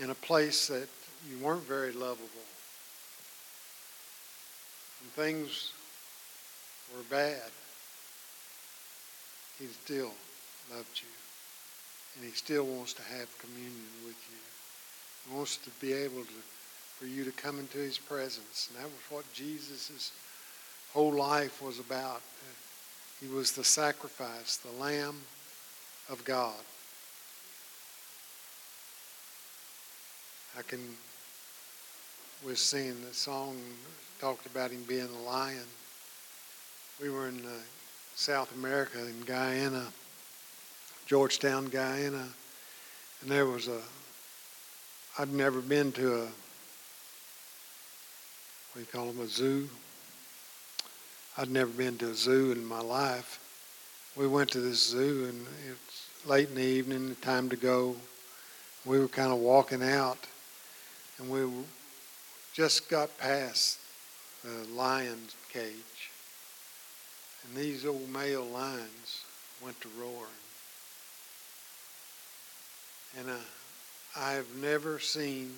in 0.00 0.10
a 0.10 0.14
place 0.14 0.68
that 0.68 0.88
you 1.28 1.44
weren't 1.44 1.64
very 1.64 1.90
lovable, 1.90 2.28
when 5.00 5.26
things 5.26 5.72
were 6.94 7.02
bad, 7.10 7.50
he 9.58 9.66
still 9.66 10.12
loved 10.74 11.00
you. 11.00 11.08
And 12.16 12.24
he 12.24 12.32
still 12.32 12.64
wants 12.64 12.94
to 12.94 13.02
have 13.02 13.38
communion 13.38 13.86
with 14.04 14.16
you. 14.30 14.38
He 15.28 15.36
wants 15.36 15.56
to 15.58 15.70
be 15.80 15.92
able 15.92 16.22
to, 16.22 16.40
for 16.98 17.06
you 17.06 17.24
to 17.24 17.32
come 17.32 17.58
into 17.58 17.78
his 17.78 17.98
presence. 17.98 18.68
And 18.70 18.82
that 18.82 18.90
was 18.90 19.02
what 19.10 19.32
Jesus' 19.32 20.12
whole 20.92 21.12
life 21.12 21.62
was 21.62 21.78
about. 21.78 22.22
He 23.20 23.28
was 23.28 23.52
the 23.52 23.64
sacrifice, 23.64 24.56
the 24.56 24.82
Lamb 24.82 25.20
of 26.08 26.24
God. 26.24 26.54
I 30.58 30.62
can, 30.62 30.80
we're 32.44 32.56
singing 32.56 33.00
the 33.06 33.14
song, 33.14 33.56
talked 34.20 34.46
about 34.46 34.72
him 34.72 34.82
being 34.88 35.08
a 35.08 35.28
lion. 35.28 35.62
We 37.00 37.08
were 37.08 37.28
in 37.28 37.38
uh, 37.44 37.50
South 38.16 38.52
America, 38.56 38.98
in 39.06 39.20
Guyana, 39.20 39.86
Georgetown, 41.06 41.66
Guyana, 41.66 42.26
and 43.22 43.30
there 43.30 43.46
was 43.46 43.68
a, 43.68 43.80
I'd 45.18 45.32
never 45.32 45.60
been 45.60 45.92
to 45.92 46.14
a, 46.14 46.20
what 46.22 46.34
do 48.74 48.80
you 48.80 48.86
call 48.86 49.06
them, 49.06 49.20
a 49.20 49.28
zoo? 49.28 49.68
I'd 51.36 51.50
never 51.50 51.70
been 51.70 51.96
to 51.98 52.10
a 52.10 52.14
zoo 52.14 52.50
in 52.50 52.64
my 52.64 52.80
life. 52.80 53.38
We 54.16 54.26
went 54.26 54.50
to 54.50 54.60
this 54.60 54.84
zoo, 54.84 55.26
and 55.28 55.46
it's 55.70 56.08
late 56.26 56.48
in 56.48 56.56
the 56.56 56.62
evening, 56.62 57.16
time 57.22 57.48
to 57.50 57.56
go. 57.56 57.94
We 58.84 58.98
were 58.98 59.06
kind 59.06 59.32
of 59.32 59.38
walking 59.38 59.82
out, 59.82 60.18
and 61.18 61.30
we 61.30 61.48
just 62.52 62.88
got 62.88 63.16
past 63.18 63.78
lion's 64.74 65.34
cage. 65.52 66.10
And 67.44 67.56
these 67.56 67.86
old 67.86 68.08
male 68.10 68.44
lions 68.44 69.24
went 69.62 69.80
to 69.80 69.88
roaring. 69.98 70.28
And 73.18 73.30
uh, 73.30 73.34
I 74.16 74.32
have 74.32 74.54
never 74.56 74.98
seen, 74.98 75.54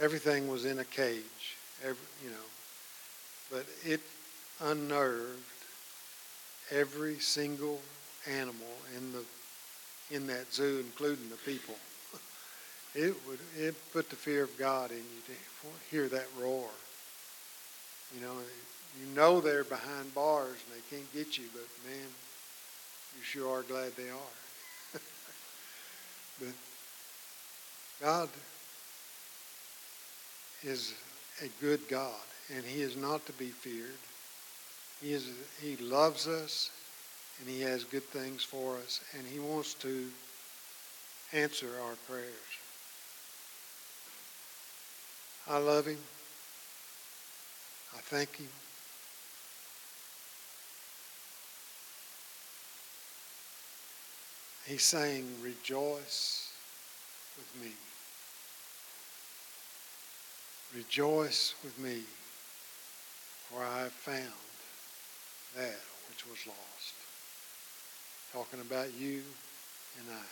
everything 0.00 0.48
was 0.48 0.64
in 0.64 0.78
a 0.78 0.84
cage, 0.84 1.56
every, 1.82 2.06
you 2.22 2.30
know, 2.30 2.36
but 3.50 3.66
it 3.84 4.00
unnerved 4.60 5.42
every 6.70 7.18
single 7.18 7.80
animal 8.26 8.66
in 8.96 9.12
the 9.12 9.24
in 10.10 10.26
that 10.26 10.52
zoo, 10.52 10.82
including 10.84 11.28
the 11.28 11.36
people. 11.36 11.74
It 12.94 13.14
would 13.26 13.38
it 13.56 13.76
put 13.92 14.08
the 14.08 14.16
fear 14.16 14.42
of 14.42 14.58
God 14.58 14.90
in 14.90 14.96
you 14.96 15.22
to 15.26 15.34
hear 15.90 16.08
that 16.08 16.26
roar. 16.40 16.70
You 18.14 18.22
know, 18.22 18.34
you 19.00 19.14
know 19.14 19.40
they're 19.40 19.64
behind 19.64 20.14
bars 20.14 20.56
and 20.66 20.76
they 20.76 20.96
can't 20.96 21.12
get 21.12 21.38
you, 21.38 21.44
but 21.52 21.64
man, 21.88 22.08
you 23.16 23.22
sure 23.22 23.58
are 23.58 23.62
glad 23.62 23.94
they 23.96 24.08
are. 24.08 24.94
but 26.40 26.54
God 28.00 28.28
is 30.62 30.94
a 31.42 31.48
good 31.60 31.86
God, 31.88 32.14
and 32.54 32.64
He 32.64 32.80
is 32.80 32.96
not 32.96 33.24
to 33.26 33.32
be 33.32 33.48
feared. 33.48 33.98
He 35.02 35.12
is 35.12 35.30
He 35.60 35.76
loves 35.76 36.26
us, 36.26 36.70
and 37.40 37.48
He 37.48 37.60
has 37.62 37.84
good 37.84 38.04
things 38.04 38.42
for 38.42 38.76
us, 38.76 39.00
and 39.16 39.26
He 39.26 39.38
wants 39.38 39.74
to 39.74 40.08
answer 41.32 41.68
our 41.84 41.94
prayers. 42.08 42.32
I 45.46 45.58
love 45.58 45.86
Him. 45.86 45.98
I 47.98 48.00
thank 48.00 48.38
you. 48.38 48.46
He's 54.66 54.84
saying, 54.84 55.26
Rejoice 55.42 56.52
with 57.36 57.60
me. 57.60 57.72
Rejoice 60.76 61.56
with 61.64 61.76
me, 61.80 62.02
for 63.50 63.64
I 63.64 63.80
have 63.80 63.92
found 63.92 64.22
that 65.56 65.80
which 66.08 66.24
was 66.28 66.46
lost. 66.46 66.94
Talking 68.32 68.60
about 68.60 68.94
you 68.96 69.22
and 69.98 70.06
I. 70.14 70.28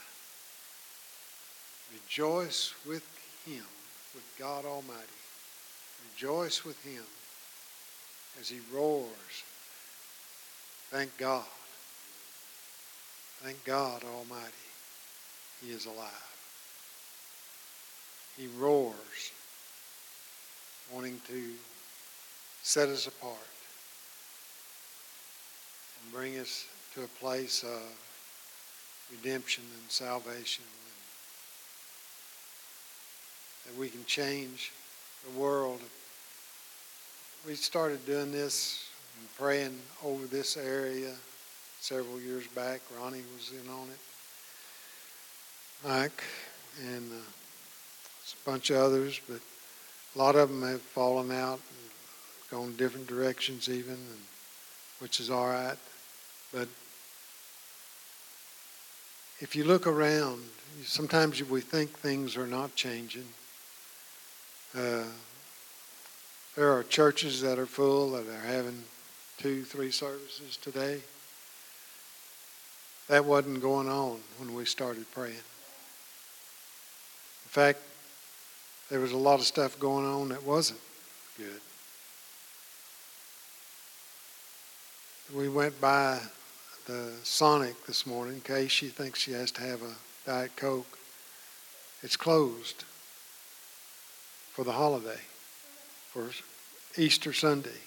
Rejoice 1.93 2.75
with 2.87 3.05
him, 3.45 3.65
with 4.15 4.25
God 4.39 4.65
Almighty. 4.65 5.03
Rejoice 6.15 6.65
with 6.65 6.81
him 6.85 7.03
as 8.41 8.49
he 8.49 8.59
roars. 8.73 9.45
Thank 10.91 11.17
God. 11.19 11.45
Thank 13.43 13.65
God 13.65 14.03
Almighty. 14.05 14.53
He 15.65 15.73
is 15.73 15.87
alive. 15.87 16.11
He 18.37 18.49
roars, 18.59 19.33
wanting 20.93 21.21
to 21.29 21.53
set 22.63 22.89
us 22.89 23.07
apart 23.07 23.37
and 26.03 26.13
bring 26.13 26.39
us 26.39 26.67
to 26.95 27.05
a 27.05 27.09
place 27.21 27.63
of 27.63 27.83
redemption 29.11 29.65
and 29.81 29.91
salvation. 29.91 30.65
And 33.67 33.75
that 33.75 33.81
we 33.81 33.89
can 33.89 34.05
change 34.05 34.73
the 35.25 35.39
world. 35.39 35.81
We 37.47 37.55
started 37.55 38.05
doing 38.07 38.33
this 38.33 38.89
and 39.21 39.29
praying 39.39 39.79
over 40.05 40.27
this 40.27 40.57
area 40.57 41.13
several 41.79 42.21
years 42.21 42.45
back. 42.49 42.81
Ronnie 42.99 43.23
was 43.37 43.53
in 43.53 43.71
on 43.73 43.89
it. 43.89 43.99
Mike 45.87 46.25
and 46.83 47.13
uh, 47.13 47.15
a 47.15 48.51
bunch 48.51 48.71
of 48.71 48.79
others, 48.79 49.21
but 49.29 49.39
a 50.17 50.19
lot 50.19 50.35
of 50.35 50.49
them 50.49 50.63
have 50.63 50.81
fallen 50.81 51.31
out 51.31 51.61
and 51.71 52.51
gone 52.51 52.75
different 52.77 53.07
directions 53.07 53.69
even, 53.69 53.95
and, 53.95 54.21
which 54.99 55.21
is 55.21 55.31
all 55.31 55.47
right. 55.47 55.79
But 56.53 56.67
if 59.39 59.55
you 59.55 59.63
look 59.63 59.87
around, 59.87 60.43
sometimes 60.85 61.41
we 61.45 61.61
think 61.61 61.91
things 61.91 62.37
are 62.37 62.49
not 62.49 62.75
changing. 62.75 63.29
Uh, 64.77 65.05
there 66.57 66.73
are 66.73 66.83
churches 66.83 67.43
that 67.43 67.59
are 67.59 67.67
full 67.67 68.13
that 68.13 68.27
are 68.27 68.47
having 68.47 68.83
two, 69.39 69.63
three 69.63 69.91
services 69.91 70.57
today. 70.57 71.01
That 73.09 73.25
wasn't 73.25 73.63
going 73.63 73.89
on 73.89 74.19
when 74.39 74.55
we 74.55 74.65
started 74.65 75.05
praying. 75.13 75.35
In 75.35 75.43
fact, 77.51 77.79
there 78.91 79.01
was 79.01 79.13
a 79.13 79.17
lot 79.17 79.39
of 79.39 79.47
stuff 79.47 79.79
going 79.79 80.07
on 80.07 80.31
that 80.31 80.43
wasn't 80.43 80.81
good. 81.37 81.61
We 85.35 85.49
went 85.49 85.81
by 85.81 86.21
the 86.87 87.13
Sonic 87.25 87.85
this 87.87 88.07
morning. 88.07 88.41
Kay, 88.45 88.69
she 88.69 88.89
thinks 88.89 89.19
she 89.19 89.33
has 89.33 89.51
to 89.53 89.61
have 89.61 89.83
a 89.83 89.95
Diet 90.25 90.55
Coke. 90.57 90.99
It's 92.03 92.17
closed 92.17 92.85
for 94.53 94.65
the 94.65 94.73
holiday, 94.73 95.21
Easter 96.97 97.33
Sunday. 97.33 97.81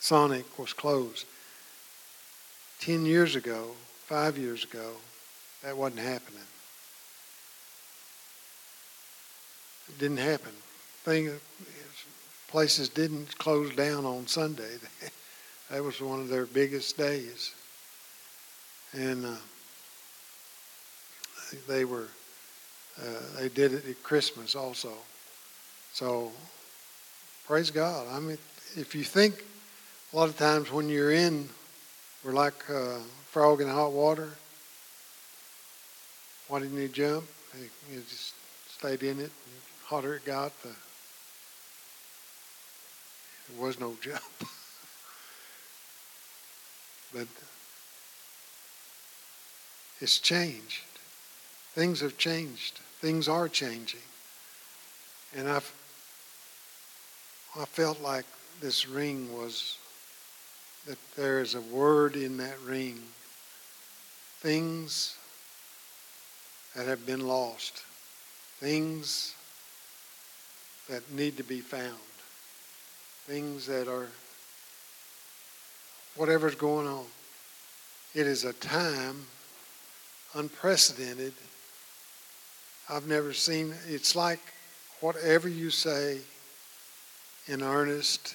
Sonic 0.00 0.58
was 0.58 0.72
closed. 0.72 1.26
Ten 2.80 3.06
years 3.06 3.36
ago, 3.36 3.70
five 4.06 4.36
years 4.36 4.64
ago, 4.64 4.92
that 5.62 5.76
wasn't 5.76 6.00
happening. 6.00 6.42
It 9.88 9.98
didn't 9.98 10.18
happen. 10.18 10.52
Thing, 11.04 11.30
places 12.48 12.88
didn't 12.88 13.38
close 13.38 13.74
down 13.74 14.04
on 14.04 14.26
Sunday. 14.26 14.76
that 15.70 15.82
was 15.82 16.00
one 16.00 16.20
of 16.20 16.28
their 16.28 16.46
biggest 16.46 16.96
days 16.96 17.52
and 18.94 19.24
uh, 19.24 19.36
they 21.66 21.84
were 21.84 22.08
uh, 23.00 23.38
they 23.38 23.48
did 23.48 23.72
it 23.72 23.88
at 23.88 24.02
Christmas 24.02 24.54
also. 24.54 24.92
So 25.92 26.30
praise 27.46 27.70
God. 27.70 28.06
I 28.10 28.20
mean, 28.20 28.38
if 28.76 28.94
you 28.94 29.04
think 29.04 29.44
a 30.12 30.16
lot 30.16 30.28
of 30.28 30.36
times 30.38 30.70
when 30.70 30.88
you're 30.88 31.12
in, 31.12 31.48
we're 32.24 32.32
like 32.32 32.68
a 32.68 33.00
frog 33.30 33.60
in 33.60 33.68
hot 33.68 33.92
water. 33.92 34.30
Why 36.48 36.60
didn't 36.60 36.78
he 36.78 36.88
jump? 36.88 37.24
He 37.88 37.96
just 37.96 38.34
stayed 38.68 39.02
in 39.02 39.18
it. 39.18 39.30
The 39.30 39.86
hotter 39.86 40.16
it 40.16 40.24
got, 40.24 40.52
the 40.62 40.70
there 43.48 43.64
was 43.64 43.78
no 43.80 43.96
jump. 44.00 44.22
but 47.12 47.26
it's 50.00 50.18
changed. 50.18 50.82
Things 51.74 52.00
have 52.00 52.18
changed. 52.18 52.80
Things 53.00 53.28
are 53.28 53.48
changing. 53.48 54.00
And 55.36 55.48
I've, 55.48 55.72
I 57.54 57.66
felt 57.66 58.00
like 58.00 58.24
this 58.62 58.88
ring 58.88 59.36
was, 59.36 59.76
that 60.86 60.96
there 61.16 61.40
is 61.40 61.54
a 61.54 61.60
word 61.60 62.16
in 62.16 62.38
that 62.38 62.58
ring. 62.64 62.98
Things 64.40 65.16
that 66.74 66.86
have 66.86 67.04
been 67.04 67.26
lost. 67.26 67.82
Things 68.58 69.34
that 70.88 71.12
need 71.12 71.36
to 71.36 71.44
be 71.44 71.60
found. 71.60 71.98
Things 73.26 73.66
that 73.66 73.86
are, 73.86 74.08
whatever's 76.16 76.54
going 76.54 76.86
on. 76.86 77.04
It 78.14 78.26
is 78.26 78.44
a 78.44 78.54
time 78.54 79.26
unprecedented. 80.34 81.34
I've 82.88 83.06
never 83.06 83.34
seen, 83.34 83.74
it's 83.88 84.16
like 84.16 84.40
whatever 85.00 85.48
you 85.48 85.68
say 85.68 86.20
in 87.46 87.62
earnest, 87.62 88.34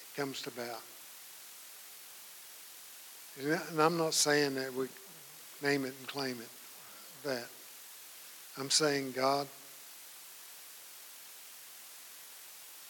it 0.00 0.20
comes 0.20 0.42
to 0.42 0.50
about. 0.50 0.80
And 3.40 3.80
I'm 3.80 3.96
not 3.96 4.14
saying 4.14 4.54
that 4.54 4.72
we 4.74 4.86
name 5.62 5.84
it 5.84 5.94
and 5.98 6.08
claim 6.08 6.38
it, 6.40 6.48
that. 7.24 7.46
I'm 8.56 8.70
saying, 8.70 9.12
God, 9.12 9.46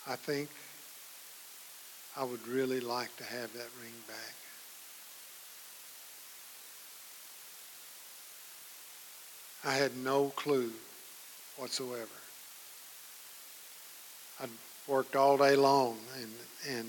I 0.07 0.17
think 0.17 0.49
I 2.17 2.25
would 2.25 2.47
really 2.49 2.81
like 2.81 3.15
to 3.19 3.25
have 3.25 3.53
that 3.53 3.69
ring 3.83 3.93
back. 4.07 4.35
I 9.65 9.75
had 9.75 9.97
no 9.99 10.33
clue 10.37 10.73
whatsoever. 11.59 12.09
I'd 14.41 14.51
worked 14.87 15.17
all 15.17 15.37
day 15.37 15.57
long 15.57 15.99
and, 16.21 16.31
and 16.69 16.89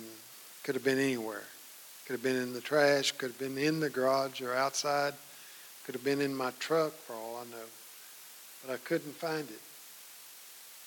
could 0.64 0.76
have 0.76 0.84
been 0.84 1.00
anywhere. 1.00 1.43
Could 2.06 2.14
have 2.14 2.24
been 2.24 2.36
in 2.36 2.54
the 2.54 2.62
trash, 2.62 3.12
could 3.12 3.32
have 3.32 3.39
been 3.39 3.58
in 3.58 3.80
the 3.80 3.89
garage 3.89 4.41
or 4.41 4.56
outside, 4.56 5.14
could 5.86 5.95
have 5.95 6.04
been 6.04 6.22
in 6.22 6.36
my 6.36 6.52
truck 6.60 6.93
for 6.93 7.14
all 7.14 7.38
I 7.38 7.43
know. 7.52 7.66
But 8.66 8.74
I 8.74 8.78
couldn't 8.78 9.16
find 9.16 9.47
it. 9.47 9.62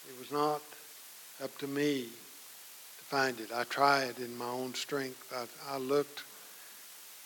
It 0.08 0.18
was 0.18 0.32
not 0.32 0.62
up 1.42 1.56
to 1.58 1.66
me 1.66 2.02
to 2.02 3.04
find 3.04 3.38
it. 3.40 3.50
I 3.54 3.64
tried 3.64 4.18
in 4.18 4.36
my 4.36 4.48
own 4.48 4.74
strength. 4.74 5.32
I, 5.34 5.74
I 5.74 5.78
looked 5.78 6.22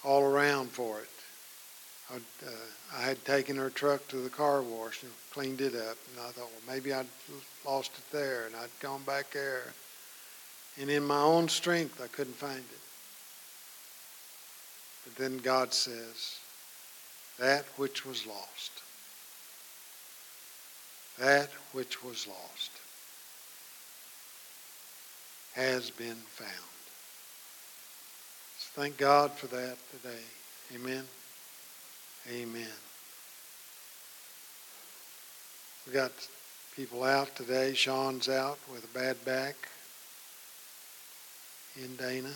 all 0.05 0.23
around 0.23 0.71
for 0.71 1.01
it. 1.01 1.09
I'd, 2.15 2.47
uh, 2.47 2.51
I 2.97 3.03
had 3.03 3.25
taken 3.25 3.57
her 3.57 3.71
truck 3.71 4.07
to 4.09 4.17
the 4.17 4.31
car 4.31 4.63
wash 4.63 5.03
and 5.03 5.13
cleaned 5.33 5.61
it 5.61 5.75
up. 5.75 5.97
And 6.11 6.21
I 6.21 6.31
thought, 6.31 6.51
well, 6.51 6.75
maybe 6.75 6.93
I'd 6.93 7.07
lost 7.65 7.93
it 7.99 8.13
there. 8.13 8.47
And 8.47 8.55
I'd 8.57 8.71
gone 8.81 9.03
back 9.03 9.33
there. 9.33 9.63
And 10.81 10.91
in 10.91 11.05
my 11.05 11.21
own 11.21 11.49
strength, 11.49 12.01
I 12.03 12.07
couldn't 12.07 12.37
find 12.37 12.59
it. 12.59 12.81
But 15.05 15.17
then 15.17 15.39
God 15.39 15.73
says, 15.73 16.39
that 17.39 17.65
which 17.77 18.07
was 18.07 18.27
lost, 18.27 18.73
that 21.19 21.51
which 21.73 22.03
was 22.03 22.27
lost 22.27 22.71
has 25.55 25.91
been 25.91 26.15
found. 26.15 26.51
So 28.59 28.81
thank 28.81 28.97
God 28.97 29.33
for 29.33 29.47
that 29.49 29.77
today. 29.91 30.23
Amen. 30.75 31.05
Amen. 32.33 32.67
We 35.87 35.93
got 35.93 36.11
people 36.75 37.05
out 37.05 37.37
today. 37.37 37.73
Sean's 37.75 38.29
out 38.29 38.59
with 38.73 38.85
a 38.85 38.99
bad 38.99 39.25
back 39.25 39.55
in 41.77 41.95
Dana. 41.95 42.33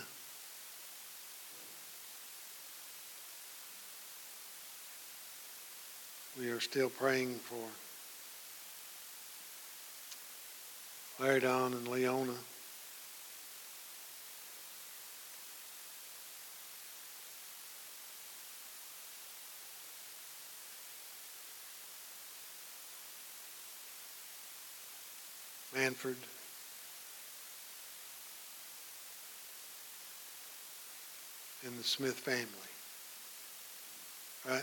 We 6.39 6.51
are 6.51 6.61
still 6.61 6.91
praying 6.91 7.35
for 7.35 7.67
Larry 11.21 11.41
Don 11.41 11.73
and 11.73 11.89
Leona. 11.89 12.37
Manford. 25.81 26.17
And 31.65 31.79
the 31.79 31.83
Smith 31.83 32.15
family. 32.15 32.47
Right? 34.49 34.63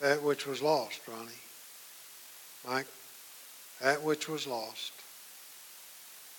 That 0.00 0.22
which 0.22 0.46
was 0.46 0.62
lost, 0.62 1.00
Ronnie. 1.08 1.30
Mike, 2.66 2.86
that 3.80 4.02
which 4.02 4.28
was 4.28 4.46
lost 4.46 4.92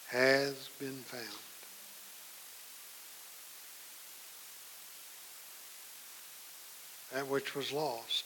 has 0.09 0.69
been 0.79 1.03
found. 1.05 1.46
That 7.13 7.27
which 7.27 7.55
was 7.55 7.71
lost 7.71 8.25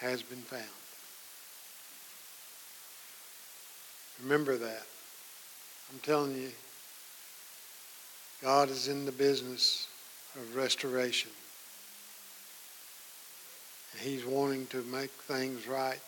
has 0.00 0.22
been 0.22 0.38
found. 0.38 0.64
Remember 4.22 4.56
that. 4.56 4.82
I'm 5.92 5.98
telling 6.00 6.36
you, 6.36 6.50
God 8.42 8.70
is 8.70 8.88
in 8.88 9.04
the 9.04 9.12
business 9.12 9.88
of 10.36 10.56
restoration. 10.56 11.30
And 13.92 14.00
He's 14.00 14.24
wanting 14.24 14.66
to 14.68 14.82
make 14.84 15.10
things 15.10 15.66
right 15.66 16.00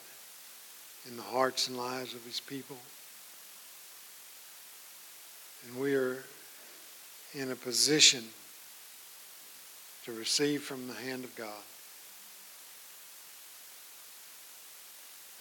in 1.08 1.16
the 1.16 1.22
hearts 1.22 1.68
and 1.68 1.76
lives 1.76 2.14
of 2.14 2.24
His 2.24 2.40
people. 2.40 2.76
And 5.66 5.80
we 5.80 5.94
are 5.94 6.24
in 7.34 7.50
a 7.50 7.56
position 7.56 8.24
to 10.06 10.12
receive 10.12 10.62
from 10.62 10.86
the 10.86 10.94
hand 10.94 11.24
of 11.24 11.34
God 11.34 11.48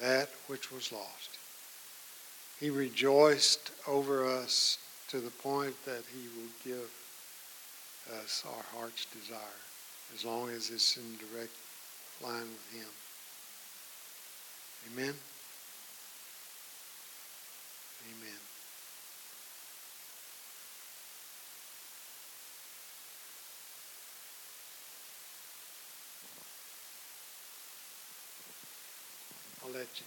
that 0.01 0.27
which 0.47 0.71
was 0.71 0.91
lost. 0.91 1.37
He 2.59 2.71
rejoiced 2.71 3.71
over 3.87 4.25
us 4.25 4.79
to 5.09 5.19
the 5.19 5.29
point 5.29 5.75
that 5.85 6.01
he 6.11 6.27
will 6.35 6.49
give 6.63 6.89
us 8.23 8.43
our 8.47 8.79
heart's 8.79 9.05
desire 9.05 9.39
as 10.15 10.25
long 10.25 10.49
as 10.49 10.71
it's 10.71 10.97
in 10.97 11.03
direct 11.17 11.53
line 12.23 12.41
with 12.41 12.71
him. 12.73 12.89
Amen? 14.91 15.13
Amen. 18.17 18.34
I'll 29.95 30.01
let 30.01 30.01
you. 30.01 30.05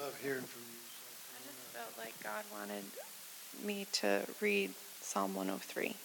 I 0.00 0.04
love 0.04 0.20
hearing 0.22 0.42
from 0.42 0.62
you. 0.62 0.78
I 1.34 1.38
just 1.46 1.58
felt 1.74 1.94
like 1.98 2.14
God 2.22 2.44
wanted 2.52 2.84
me 3.64 3.86
to 3.92 4.22
read 4.40 4.72
Psalm 5.00 5.34
103. 5.34 5.96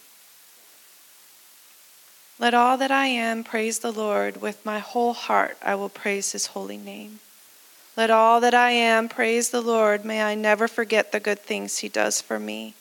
Let 2.38 2.54
all 2.54 2.78
that 2.78 2.92
I 2.92 3.08
am 3.08 3.44
praise 3.44 3.80
the 3.80 3.92
Lord. 3.92 4.42
With 4.42 4.66
my 4.66 4.80
whole 4.80 5.14
heart 5.14 5.58
I 5.62 5.76
will 5.76 5.90
praise 5.90 6.34
his 6.34 6.48
holy 6.48 6.78
name. 6.78 7.20
Let 7.96 8.12
all 8.12 8.42
that 8.42 8.54
I 8.54 8.72
am 8.72 9.08
praise 9.08 9.52
the 9.52 9.62
Lord. 9.62 10.04
May 10.04 10.22
I 10.22 10.36
never 10.36 10.68
forget 10.68 11.12
the 11.14 11.20
good 11.22 11.40
things 11.40 11.78
he 11.78 11.88
does 11.88 12.20
for 12.22 12.40
me. 12.40 12.74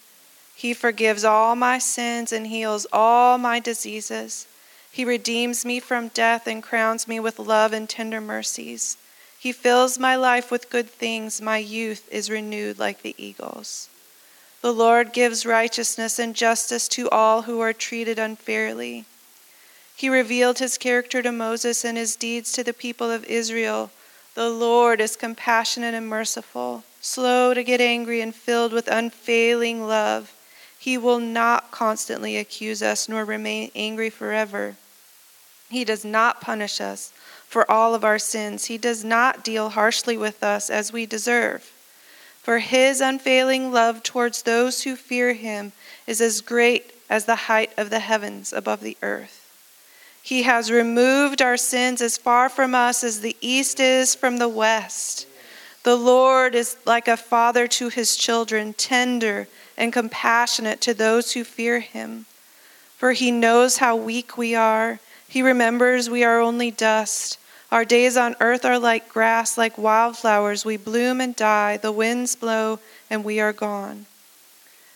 He 0.57 0.75
forgives 0.75 1.25
all 1.25 1.55
my 1.55 1.79
sins 1.79 2.33
and 2.33 2.49
heals 2.49 2.87
all 2.93 3.39
my 3.39 3.61
diseases. 3.61 4.47
He 4.95 5.05
redeems 5.05 5.65
me 5.65 5.81
from 5.81 6.07
death 6.07 6.47
and 6.47 6.63
crowns 6.63 7.09
me 7.09 7.19
with 7.19 7.41
love 7.41 7.73
and 7.73 7.89
tender 7.89 8.21
mercies. 8.21 8.97
He 9.37 9.51
fills 9.51 9.99
my 9.99 10.15
life 10.15 10.53
with 10.53 10.71
good 10.71 10.89
things. 10.89 11.43
My 11.43 11.59
youth 11.59 12.09
is 12.13 12.31
renewed 12.31 12.79
like 12.79 13.03
the 13.03 13.17
eagles. 13.19 13.89
The 14.63 14.73
Lord 14.73 15.13
gives 15.13 15.45
righteousness 15.45 16.21
and 16.21 16.33
justice 16.33 16.87
to 16.91 17.11
all 17.11 17.43
who 17.43 17.59
are 17.59 17.73
treated 17.73 18.21
unfairly. 18.21 19.05
He 19.97 20.09
revealed 20.09 20.61
his 20.61 20.79
character 20.79 21.23
to 21.23 21.33
Moses 21.33 21.85
and 21.85 21.99
his 21.99 22.15
deeds 22.15 22.53
to 22.53 22.63
the 22.63 22.73
people 22.73 23.11
of 23.11 23.25
Israel. 23.25 23.91
The 24.37 24.49
Lord 24.49 25.01
is 25.01 25.17
compassionate 25.17 25.95
and 25.95 26.07
merciful, 26.07 26.85
slow 27.01 27.53
to 27.53 27.65
get 27.65 27.81
angry, 27.81 28.21
and 28.21 28.33
filled 28.33 28.73
with 28.73 28.87
unfailing 28.87 29.89
love. 29.89 30.33
He 30.79 30.97
will 30.97 31.19
not 31.19 31.73
constantly 31.73 32.37
accuse 32.37 32.81
us 32.81 33.09
nor 33.09 33.25
remain 33.25 33.73
angry 33.75 34.09
forever. 34.09 34.77
He 35.71 35.85
does 35.85 36.05
not 36.05 36.41
punish 36.41 36.81
us 36.81 37.13
for 37.47 37.71
all 37.71 37.95
of 37.95 38.05
our 38.05 38.19
sins. 38.19 38.67
He 38.67 38.79
does 38.79 39.05
not 39.05 39.45
deal 39.45 39.71
harshly 39.71 40.17
with 40.17 40.43
us 40.43 40.71
as 40.71 40.93
we 40.93 41.07
deserve. 41.07 41.73
For 42.43 42.59
his 42.59 43.01
unfailing 43.01 43.73
love 43.73 44.03
towards 44.03 44.43
those 44.43 44.83
who 44.83 44.97
fear 44.97 45.33
him 45.33 45.73
is 46.07 46.21
as 46.21 46.41
great 46.41 46.93
as 47.09 47.25
the 47.25 47.37
height 47.37 47.73
of 47.77 47.91
the 47.91 48.01
heavens 48.01 48.53
above 48.53 48.81
the 48.81 48.97
earth. 49.03 49.41
He 50.23 50.43
has 50.45 50.71
removed 50.71 51.43
our 51.43 51.57
sins 51.57 52.01
as 52.01 52.17
far 52.17 52.49
from 52.49 52.75
us 52.75 53.05
as 53.05 53.21
the 53.21 53.37
east 53.41 53.79
is 53.79 54.15
from 54.15 54.39
the 54.39 54.49
west. 54.49 55.27
The 55.85 55.97
Lord 55.97 56.55
is 56.55 56.77
like 56.87 57.09
a 57.09 57.17
father 57.17 57.69
to 57.69 57.89
his 57.89 58.17
children, 58.17 58.73
tender 58.73 59.49
and 59.77 59.93
compassionate 59.93 60.81
to 60.83 60.95
those 60.95 61.33
who 61.33 61.45
fear 61.45 61.81
him. 61.81 62.25
For 62.97 63.13
he 63.13 63.31
knows 63.31 63.79
how 63.79 63.97
weak 63.97 64.39
we 64.39 64.55
are. 64.55 64.99
He 65.35 65.43
remembers 65.43 66.09
we 66.09 66.23
are 66.23 66.39
only 66.39 66.71
dust. 66.71 67.41
Our 67.73 67.85
days 67.85 68.17
on 68.17 68.37
earth 68.39 68.65
are 68.65 68.79
like 68.79 69.09
grass, 69.09 69.59
like 69.59 69.77
wildflowers. 69.77 70.65
We 70.65 70.77
bloom 70.77 71.21
and 71.21 71.35
die. 71.35 71.77
The 71.77 71.91
winds 71.91 72.37
blow, 72.37 72.79
and 73.11 73.25
we 73.25 73.41
are 73.41 73.53
gone. 73.53 74.07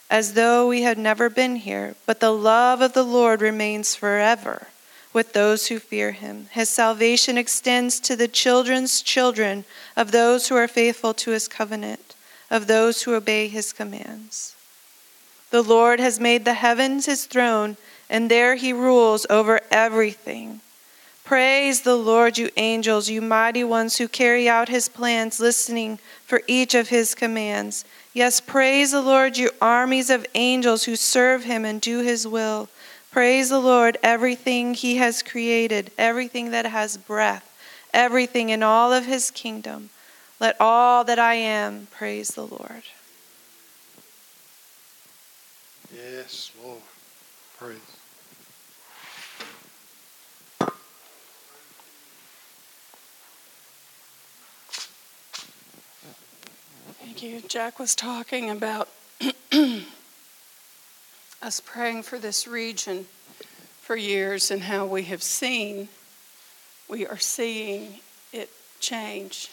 As 0.09 0.35
though 0.35 0.69
we 0.69 0.83
had 0.83 0.97
never 0.97 1.29
been 1.29 1.57
here, 1.57 1.97
but 2.07 2.21
the 2.21 2.31
love 2.31 2.81
of 2.81 2.93
the 2.93 3.03
Lord 3.03 3.41
remains 3.41 3.97
forever 3.97 4.69
with 5.13 5.33
those 5.33 5.67
who 5.67 5.81
fear 5.81 6.13
him. 6.13 6.47
His 6.53 6.69
salvation 6.69 7.37
extends 7.37 7.99
to 7.99 8.15
the 8.15 8.29
children's 8.29 9.03
children 9.03 9.65
of 9.97 10.13
those 10.13 10.47
who 10.47 10.55
are 10.55 10.69
faithful 10.69 11.15
to 11.15 11.33
his 11.33 11.49
covenant, 11.49 12.15
of 12.49 12.69
those 12.69 13.03
who 13.03 13.15
obey 13.17 13.49
his 13.49 13.73
commands. 13.73 14.55
The 15.51 15.63
Lord 15.63 15.99
has 15.99 16.21
made 16.21 16.45
the 16.45 16.55
heavens 16.55 17.07
his 17.07 17.27
throne, 17.27 17.77
and 18.11 18.31
there 18.31 18.55
he 18.55 18.73
rules 18.73 19.27
over 19.29 19.61
everything. 19.71 20.61
Praise 21.25 21.83
the 21.83 21.97
Lord, 21.97 22.39
you 22.39 22.49
angels, 22.57 23.11
you 23.11 23.21
mighty 23.21 23.63
ones 23.63 23.99
who 23.99 24.09
carry 24.09 24.49
out 24.49 24.71
his 24.71 24.89
plans, 24.89 25.39
listening 25.39 25.99
for 26.25 26.41
each 26.47 26.75
of 26.75 26.89
his 26.89 27.15
commands. 27.15 27.85
Yes, 28.15 28.41
praise 28.41 28.93
the 28.93 29.03
Lord, 29.03 29.37
you 29.37 29.51
armies 29.61 30.09
of 30.09 30.27
angels 30.35 30.85
who 30.85 30.97
serve 30.97 31.45
him 31.45 31.67
and 31.67 31.83
do 31.83 32.01
his 32.01 32.27
will. 32.27 32.71
Praise 33.11 33.51
the 33.51 33.59
Lord, 33.59 33.99
everything 34.03 34.73
he 34.73 34.97
has 34.97 35.23
created, 35.23 35.91
everything 35.99 36.51
that 36.51 36.65
has 36.67 36.97
breath, 36.97 37.45
everything 37.93 38.49
in 38.49 38.63
all 38.63 38.93
of 38.93 39.05
his 39.05 39.31
kingdom. 39.31 39.91
Let 40.41 40.57
all 40.61 41.05
that 41.05 41.19
I 41.19 41.35
am 41.35 41.89
praise 41.91 42.31
the 42.31 42.47
Lord. 42.47 42.85
Yes, 45.95 46.53
Lord. 46.63 46.81
Praise. 47.59 47.88
Thank 57.19 57.33
you. 57.33 57.49
Jack 57.49 57.81
was 57.81 57.97
talking 57.97 58.49
about 58.49 58.89
us 61.43 61.61
praying 61.67 62.05
for 62.05 62.17
this 62.17 62.47
region 62.47 63.07
for 63.81 63.97
years 63.97 64.53
and 64.53 64.63
how 64.63 64.87
we 64.87 65.03
have 65.03 65.25
seen, 65.25 65.89
we 66.89 67.09
are 67.09 67.19
seeing 67.19 67.99
it 68.33 68.51
change. 68.79 69.51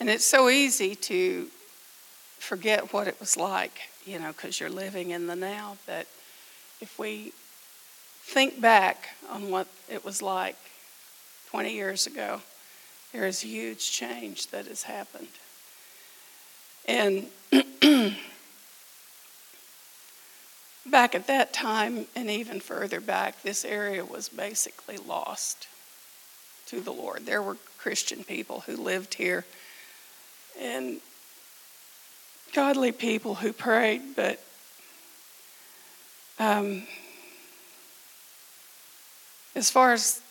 And 0.00 0.10
it's 0.10 0.24
so 0.24 0.48
easy 0.48 0.96
to 0.96 1.46
forget 2.40 2.92
what 2.92 3.06
it 3.06 3.20
was 3.20 3.36
like, 3.36 3.82
you 4.04 4.18
know, 4.18 4.32
because 4.32 4.58
you're 4.58 4.68
living 4.68 5.10
in 5.10 5.28
the 5.28 5.36
now. 5.36 5.76
But 5.86 6.08
if 6.80 6.96
we 6.98 7.32
think 8.22 8.60
back 8.60 9.10
on 9.30 9.52
what 9.52 9.68
it 9.88 10.04
was 10.04 10.22
like 10.22 10.56
20 11.50 11.72
years 11.72 12.08
ago, 12.08 12.40
there 13.12 13.28
is 13.28 13.42
huge 13.42 13.92
change 13.92 14.48
that 14.48 14.66
has 14.66 14.82
happened. 14.82 15.28
And 16.86 17.26
back 20.86 21.14
at 21.14 21.26
that 21.26 21.52
time, 21.52 22.06
and 22.16 22.30
even 22.30 22.60
further 22.60 23.00
back, 23.00 23.42
this 23.42 23.64
area 23.64 24.04
was 24.04 24.28
basically 24.28 24.96
lost 24.96 25.68
to 26.66 26.80
the 26.80 26.92
Lord. 26.92 27.26
There 27.26 27.42
were 27.42 27.56
Christian 27.78 28.24
people 28.24 28.60
who 28.60 28.76
lived 28.76 29.14
here 29.14 29.44
and 30.58 31.00
godly 32.52 32.92
people 32.92 33.36
who 33.36 33.52
prayed, 33.52 34.16
but 34.16 34.40
um, 36.38 36.84
as 39.54 39.70
far 39.70 39.92
as 39.92 40.22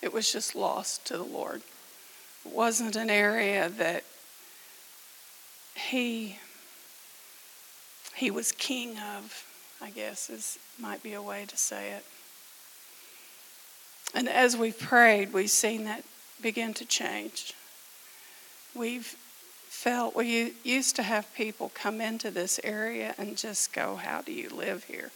it 0.00 0.12
was 0.12 0.32
just 0.32 0.54
lost 0.54 1.06
to 1.06 1.16
the 1.16 1.24
Lord. 1.24 1.62
Wasn't 2.44 2.96
an 2.96 3.10
area 3.10 3.68
that 3.68 4.04
he 5.74 6.38
he 8.14 8.30
was 8.30 8.52
king 8.52 8.98
of, 8.98 9.44
I 9.80 9.90
guess 9.90 10.28
is 10.28 10.58
might 10.78 11.02
be 11.02 11.14
a 11.14 11.22
way 11.22 11.44
to 11.46 11.56
say 11.56 11.92
it. 11.92 12.04
And 14.14 14.28
as 14.28 14.56
we've 14.56 14.78
prayed, 14.78 15.32
we've 15.32 15.50
seen 15.50 15.84
that 15.84 16.04
begin 16.40 16.74
to 16.74 16.84
change. 16.84 17.54
We've 18.74 19.16
felt 19.68 20.14
we 20.14 20.54
used 20.62 20.96
to 20.96 21.02
have 21.02 21.34
people 21.34 21.70
come 21.74 22.00
into 22.00 22.30
this 22.30 22.60
area 22.62 23.14
and 23.16 23.36
just 23.36 23.72
go, 23.72 23.96
How 23.96 24.20
do 24.20 24.32
you 24.32 24.50
live 24.50 24.84
here? 24.84 25.10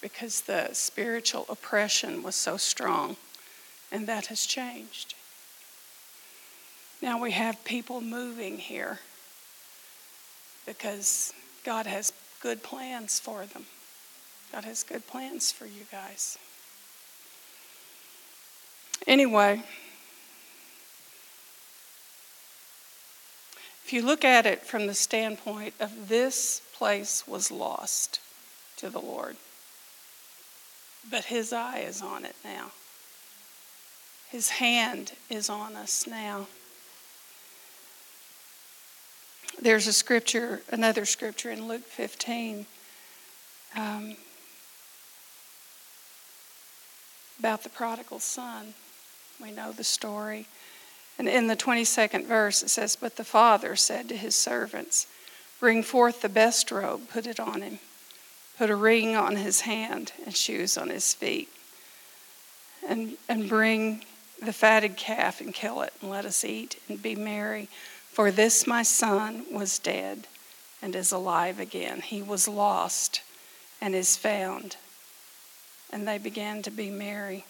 Because 0.00 0.42
the 0.42 0.70
spiritual 0.72 1.46
oppression 1.48 2.22
was 2.22 2.34
so 2.34 2.56
strong, 2.56 3.16
and 3.90 4.06
that 4.06 4.26
has 4.26 4.44
changed. 4.44 5.14
Now 7.04 7.20
we 7.20 7.32
have 7.32 7.62
people 7.66 8.00
moving 8.00 8.56
here 8.56 8.98
because 10.64 11.34
God 11.62 11.84
has 11.84 12.14
good 12.40 12.62
plans 12.62 13.20
for 13.20 13.44
them. 13.44 13.66
God 14.50 14.64
has 14.64 14.82
good 14.82 15.06
plans 15.06 15.52
for 15.52 15.66
you 15.66 15.82
guys. 15.92 16.38
Anyway, 19.06 19.62
if 23.84 23.92
you 23.92 24.00
look 24.00 24.24
at 24.24 24.46
it 24.46 24.62
from 24.62 24.86
the 24.86 24.94
standpoint 24.94 25.74
of 25.78 26.08
this 26.08 26.62
place 26.72 27.28
was 27.28 27.50
lost 27.50 28.18
to 28.78 28.88
the 28.88 28.98
Lord, 28.98 29.36
but 31.10 31.26
His 31.26 31.52
eye 31.52 31.80
is 31.80 32.00
on 32.00 32.24
it 32.24 32.36
now. 32.42 32.70
His 34.30 34.48
hand 34.48 35.12
is 35.28 35.50
on 35.50 35.76
us 35.76 36.06
now. 36.06 36.46
There's 39.60 39.86
a 39.86 39.92
scripture, 39.92 40.62
another 40.70 41.04
scripture 41.04 41.50
in 41.50 41.68
Luke 41.68 41.84
15 41.84 42.66
um, 43.76 44.16
about 47.38 47.62
the 47.62 47.68
prodigal 47.68 48.18
son. 48.18 48.74
We 49.40 49.52
know 49.52 49.72
the 49.72 49.84
story. 49.84 50.46
And 51.18 51.28
in 51.28 51.46
the 51.46 51.56
22nd 51.56 52.26
verse, 52.26 52.62
it 52.62 52.70
says, 52.70 52.96
But 52.96 53.16
the 53.16 53.24
father 53.24 53.76
said 53.76 54.08
to 54.08 54.16
his 54.16 54.34
servants, 54.34 55.06
Bring 55.60 55.82
forth 55.82 56.20
the 56.20 56.28
best 56.28 56.70
robe, 56.70 57.08
put 57.08 57.26
it 57.26 57.38
on 57.38 57.62
him, 57.62 57.78
put 58.58 58.70
a 58.70 58.76
ring 58.76 59.16
on 59.16 59.36
his 59.36 59.62
hand 59.62 60.12
and 60.24 60.36
shoes 60.36 60.76
on 60.76 60.88
his 60.88 61.14
feet, 61.14 61.48
and, 62.86 63.16
and 63.28 63.48
bring 63.48 64.04
the 64.42 64.52
fatted 64.52 64.96
calf 64.96 65.40
and 65.40 65.54
kill 65.54 65.82
it, 65.82 65.92
and 66.00 66.10
let 66.10 66.24
us 66.24 66.44
eat 66.44 66.80
and 66.88 67.00
be 67.00 67.14
merry. 67.14 67.68
For 68.14 68.30
this 68.30 68.64
my 68.64 68.84
son 68.84 69.44
was 69.50 69.80
dead 69.80 70.28
and 70.80 70.94
is 70.94 71.10
alive 71.10 71.58
again. 71.58 72.00
He 72.00 72.22
was 72.22 72.46
lost 72.46 73.22
and 73.80 73.92
is 73.92 74.16
found. 74.16 74.76
And 75.90 76.06
they 76.06 76.18
began 76.18 76.62
to 76.62 76.70
be 76.70 76.90
merry. 76.90 77.44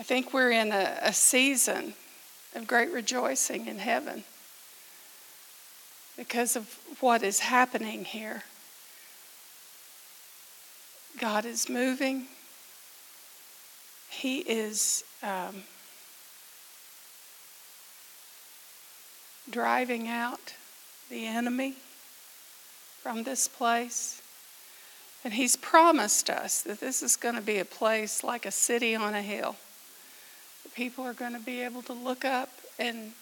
I 0.00 0.02
think 0.02 0.34
we're 0.34 0.50
in 0.50 0.72
a, 0.72 0.98
a 1.00 1.12
season 1.12 1.94
of 2.56 2.66
great 2.66 2.90
rejoicing 2.90 3.68
in 3.68 3.78
heaven 3.78 4.24
because 6.16 6.56
of 6.56 6.76
what 6.98 7.22
is 7.22 7.38
happening 7.38 8.04
here. 8.04 8.42
God 11.20 11.44
is 11.44 11.68
moving. 11.68 12.26
He 14.08 14.38
is 14.38 15.04
um, 15.22 15.62
driving 19.50 20.08
out 20.08 20.54
the 21.08 21.26
enemy 21.26 21.74
from 23.02 23.24
this 23.24 23.48
place. 23.48 24.22
And 25.24 25.34
He's 25.34 25.56
promised 25.56 26.30
us 26.30 26.62
that 26.62 26.80
this 26.80 27.02
is 27.02 27.16
going 27.16 27.34
to 27.34 27.42
be 27.42 27.58
a 27.58 27.64
place 27.64 28.24
like 28.24 28.46
a 28.46 28.50
city 28.50 28.94
on 28.94 29.14
a 29.14 29.22
hill. 29.22 29.56
People 30.74 31.04
are 31.04 31.12
going 31.12 31.32
to 31.32 31.40
be 31.40 31.62
able 31.62 31.82
to 31.82 31.92
look 31.92 32.24
up 32.24 32.50
and 32.78 33.12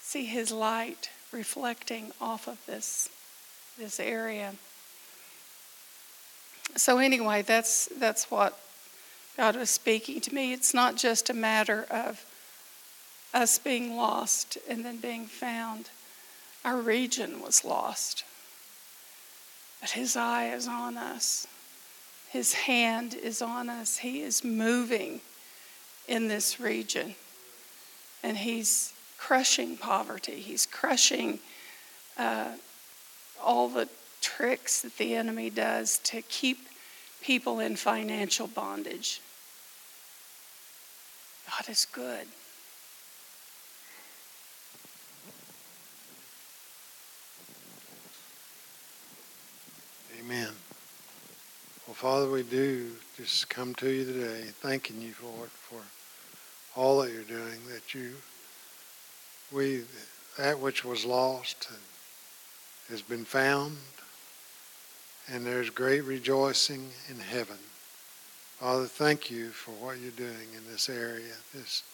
see 0.00 0.24
His 0.24 0.50
light 0.50 1.10
reflecting 1.32 2.12
off 2.20 2.48
of 2.48 2.64
this, 2.66 3.08
this 3.78 4.00
area. 4.00 4.54
So 6.76 6.98
anyway, 6.98 7.42
that's 7.42 7.88
that's 7.98 8.30
what 8.30 8.58
God 9.36 9.56
was 9.56 9.70
speaking 9.70 10.20
to 10.22 10.34
me. 10.34 10.52
It's 10.52 10.74
not 10.74 10.96
just 10.96 11.30
a 11.30 11.34
matter 11.34 11.86
of 11.90 12.24
us 13.36 13.58
being 13.58 13.96
lost 13.96 14.56
and 14.68 14.82
then 14.82 14.96
being 14.96 15.26
found. 15.26 15.90
Our 16.64 16.78
region 16.78 17.42
was 17.42 17.64
lost. 17.64 18.24
But 19.80 19.90
His 19.90 20.16
eye 20.16 20.48
is 20.48 20.66
on 20.66 20.96
us, 20.96 21.46
His 22.30 22.54
hand 22.54 23.14
is 23.14 23.42
on 23.42 23.68
us. 23.68 23.98
He 23.98 24.22
is 24.22 24.42
moving 24.42 25.20
in 26.08 26.28
this 26.28 26.58
region. 26.58 27.14
And 28.22 28.38
He's 28.38 28.94
crushing 29.18 29.76
poverty, 29.76 30.40
He's 30.40 30.64
crushing 30.64 31.38
uh, 32.16 32.52
all 33.44 33.68
the 33.68 33.88
tricks 34.22 34.80
that 34.80 34.96
the 34.96 35.14
enemy 35.14 35.50
does 35.50 35.98
to 35.98 36.22
keep 36.22 36.68
people 37.20 37.60
in 37.60 37.76
financial 37.76 38.46
bondage. 38.46 39.20
God 41.50 41.68
is 41.68 41.86
good. 41.92 42.26
Amen. 50.26 50.50
Well, 51.86 51.94
Father, 51.94 52.28
we 52.28 52.42
do 52.42 52.90
just 53.16 53.48
come 53.48 53.76
to 53.76 53.88
you 53.88 54.04
today, 54.04 54.42
thanking 54.60 55.00
you 55.00 55.12
for 55.12 55.46
for 55.46 55.80
all 56.74 57.00
that 57.00 57.12
you're 57.12 57.22
doing, 57.22 57.60
that 57.72 57.94
you, 57.94 58.10
we, 59.52 59.84
that 60.36 60.58
which 60.58 60.84
was 60.84 61.04
lost 61.04 61.68
has 62.88 63.02
been 63.02 63.24
found, 63.24 63.76
and 65.28 65.46
there's 65.46 65.70
great 65.70 66.02
rejoicing 66.02 66.88
in 67.08 67.20
heaven. 67.20 67.58
Father, 68.58 68.86
thank 68.86 69.30
you 69.30 69.50
for 69.50 69.70
what 69.70 70.00
you're 70.00 70.10
doing 70.10 70.48
in 70.56 70.68
this 70.68 70.88
area. 70.88 71.34
This 71.54 71.84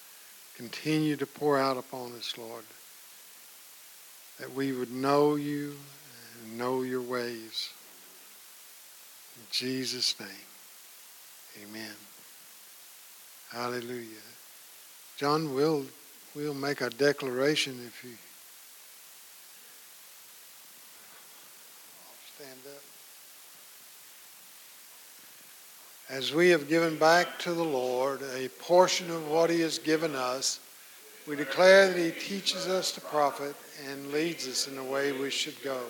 continue 0.56 1.16
to 1.16 1.26
pour 1.26 1.58
out 1.58 1.76
upon 1.76 2.12
us, 2.12 2.38
Lord, 2.38 2.64
that 4.40 4.54
we 4.54 4.72
would 4.72 4.90
know 4.90 5.34
you 5.34 5.74
and 6.40 6.56
know 6.56 6.80
your 6.80 7.02
ways. 7.02 7.68
In 9.42 9.46
Jesus' 9.50 10.14
name, 10.20 10.28
amen. 11.64 11.94
Hallelujah. 13.50 14.06
John, 15.16 15.52
we'll, 15.52 15.84
we'll 16.36 16.54
make 16.54 16.80
a 16.80 16.90
declaration 16.90 17.76
if 17.84 18.04
you 18.04 18.12
stand 22.36 22.60
up. 22.68 22.82
As 26.08 26.32
we 26.32 26.50
have 26.50 26.68
given 26.68 26.96
back 26.96 27.36
to 27.40 27.52
the 27.52 27.64
Lord 27.64 28.20
a 28.36 28.48
portion 28.48 29.10
of 29.10 29.28
what 29.28 29.50
he 29.50 29.60
has 29.62 29.76
given 29.76 30.14
us, 30.14 30.60
we 31.26 31.34
declare 31.34 31.88
that 31.88 31.98
he 31.98 32.12
teaches 32.12 32.68
us 32.68 32.92
to 32.92 33.00
profit 33.00 33.56
and 33.90 34.12
leads 34.12 34.46
us 34.46 34.68
in 34.68 34.76
the 34.76 34.84
way 34.84 35.10
we 35.10 35.30
should 35.30 35.60
go. 35.64 35.80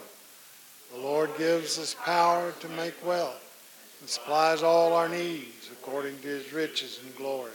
The 0.92 1.00
Lord 1.00 1.30
gives 1.38 1.78
us 1.78 1.96
power 2.04 2.52
to 2.60 2.68
make 2.70 2.94
wealth 3.06 3.40
and 4.00 4.08
supplies 4.08 4.62
all 4.62 4.92
our 4.92 5.08
needs 5.08 5.70
according 5.72 6.18
to 6.18 6.28
his 6.28 6.52
riches 6.52 7.00
and 7.02 7.16
glory. 7.16 7.52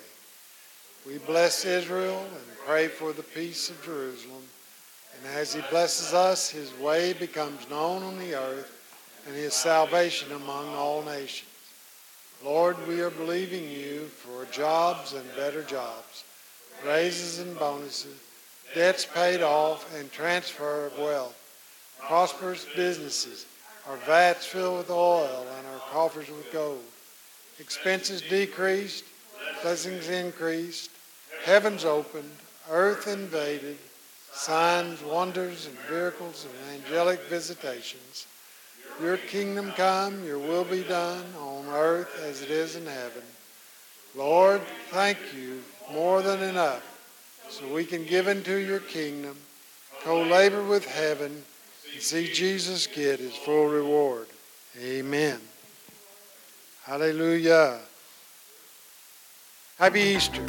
We 1.06 1.20
bless 1.20 1.64
Israel 1.64 2.20
and 2.20 2.58
pray 2.66 2.88
for 2.88 3.14
the 3.14 3.24
peace 3.24 3.70
of 3.70 3.84
Jerusalem. 3.84 4.44
And 5.16 5.36
as 5.36 5.54
he 5.54 5.62
blesses 5.70 6.16
us, 6.16 6.50
his 6.50 6.74
way 6.80 7.14
becomes 7.14 7.70
known 7.70 8.02
on 8.02 8.18
the 8.18 8.34
earth 8.34 8.74
and 9.28 9.36
his 9.36 9.54
salvation 9.54 10.32
among 10.32 10.74
all 10.74 11.04
nations. 11.04 11.52
Lord, 12.44 12.76
we 12.88 13.02
are 13.02 13.12
believing 13.12 13.70
you 13.70 14.06
for 14.06 14.46
jobs 14.52 15.14
and 15.14 15.26
better 15.36 15.64
jobs, 15.64 16.24
raises 16.86 17.40
and 17.40 17.58
bonuses, 17.58 18.20
debts 18.74 19.06
paid 19.06 19.42
off, 19.42 19.96
and 19.96 20.12
transfer 20.12 20.88
of 20.88 20.98
wealth 20.98 21.37
prosperous 22.00 22.66
businesses, 22.76 23.46
our 23.88 23.98
vats 23.98 24.46
filled 24.46 24.80
with 24.80 24.90
oil, 24.90 25.46
and 25.58 25.68
our 25.68 25.80
coffers 25.92 26.30
with 26.30 26.52
gold. 26.52 26.84
Expenses 27.60 28.22
decreased, 28.22 29.06
blessings 29.62 30.10
increased, 30.10 30.92
heavens 31.44 31.86
opened, 31.86 32.32
earth 32.70 33.08
invaded, 33.08 33.78
signs, 34.32 35.02
wonders, 35.04 35.68
and 35.68 35.78
miracles 35.90 36.46
and 36.46 36.84
angelic 36.84 37.20
visitations. 37.22 38.28
Your 39.02 39.18
kingdom 39.18 39.72
come, 39.72 40.24
your 40.26 40.40
will 40.40 40.64
be 40.64 40.84
done 40.84 41.26
on 41.40 41.66
earth 41.68 42.22
as 42.24 42.42
it 42.42 42.50
is 42.52 42.76
in 42.76 42.86
heaven. 42.86 43.24
Lord, 44.16 44.62
thank 44.90 45.18
you 45.36 45.62
more 45.92 46.22
than 46.22 46.42
enough 46.42 46.84
so 47.50 47.72
we 47.74 47.86
can 47.86 48.06
give 48.06 48.28
into 48.28 48.58
your 48.58 48.80
kingdom, 48.80 49.38
co-labor 50.04 50.64
with 50.64 50.86
heaven, 50.86 51.44
see 52.00 52.32
Jesus 52.32 52.88
get 52.88 53.20
his 53.20 53.36
full 53.36 53.68
reward. 53.68 54.28
Amen. 54.82 55.40
Hallelujah. 56.84 57.80
Happy 59.78 60.02
Easter. 60.02 60.46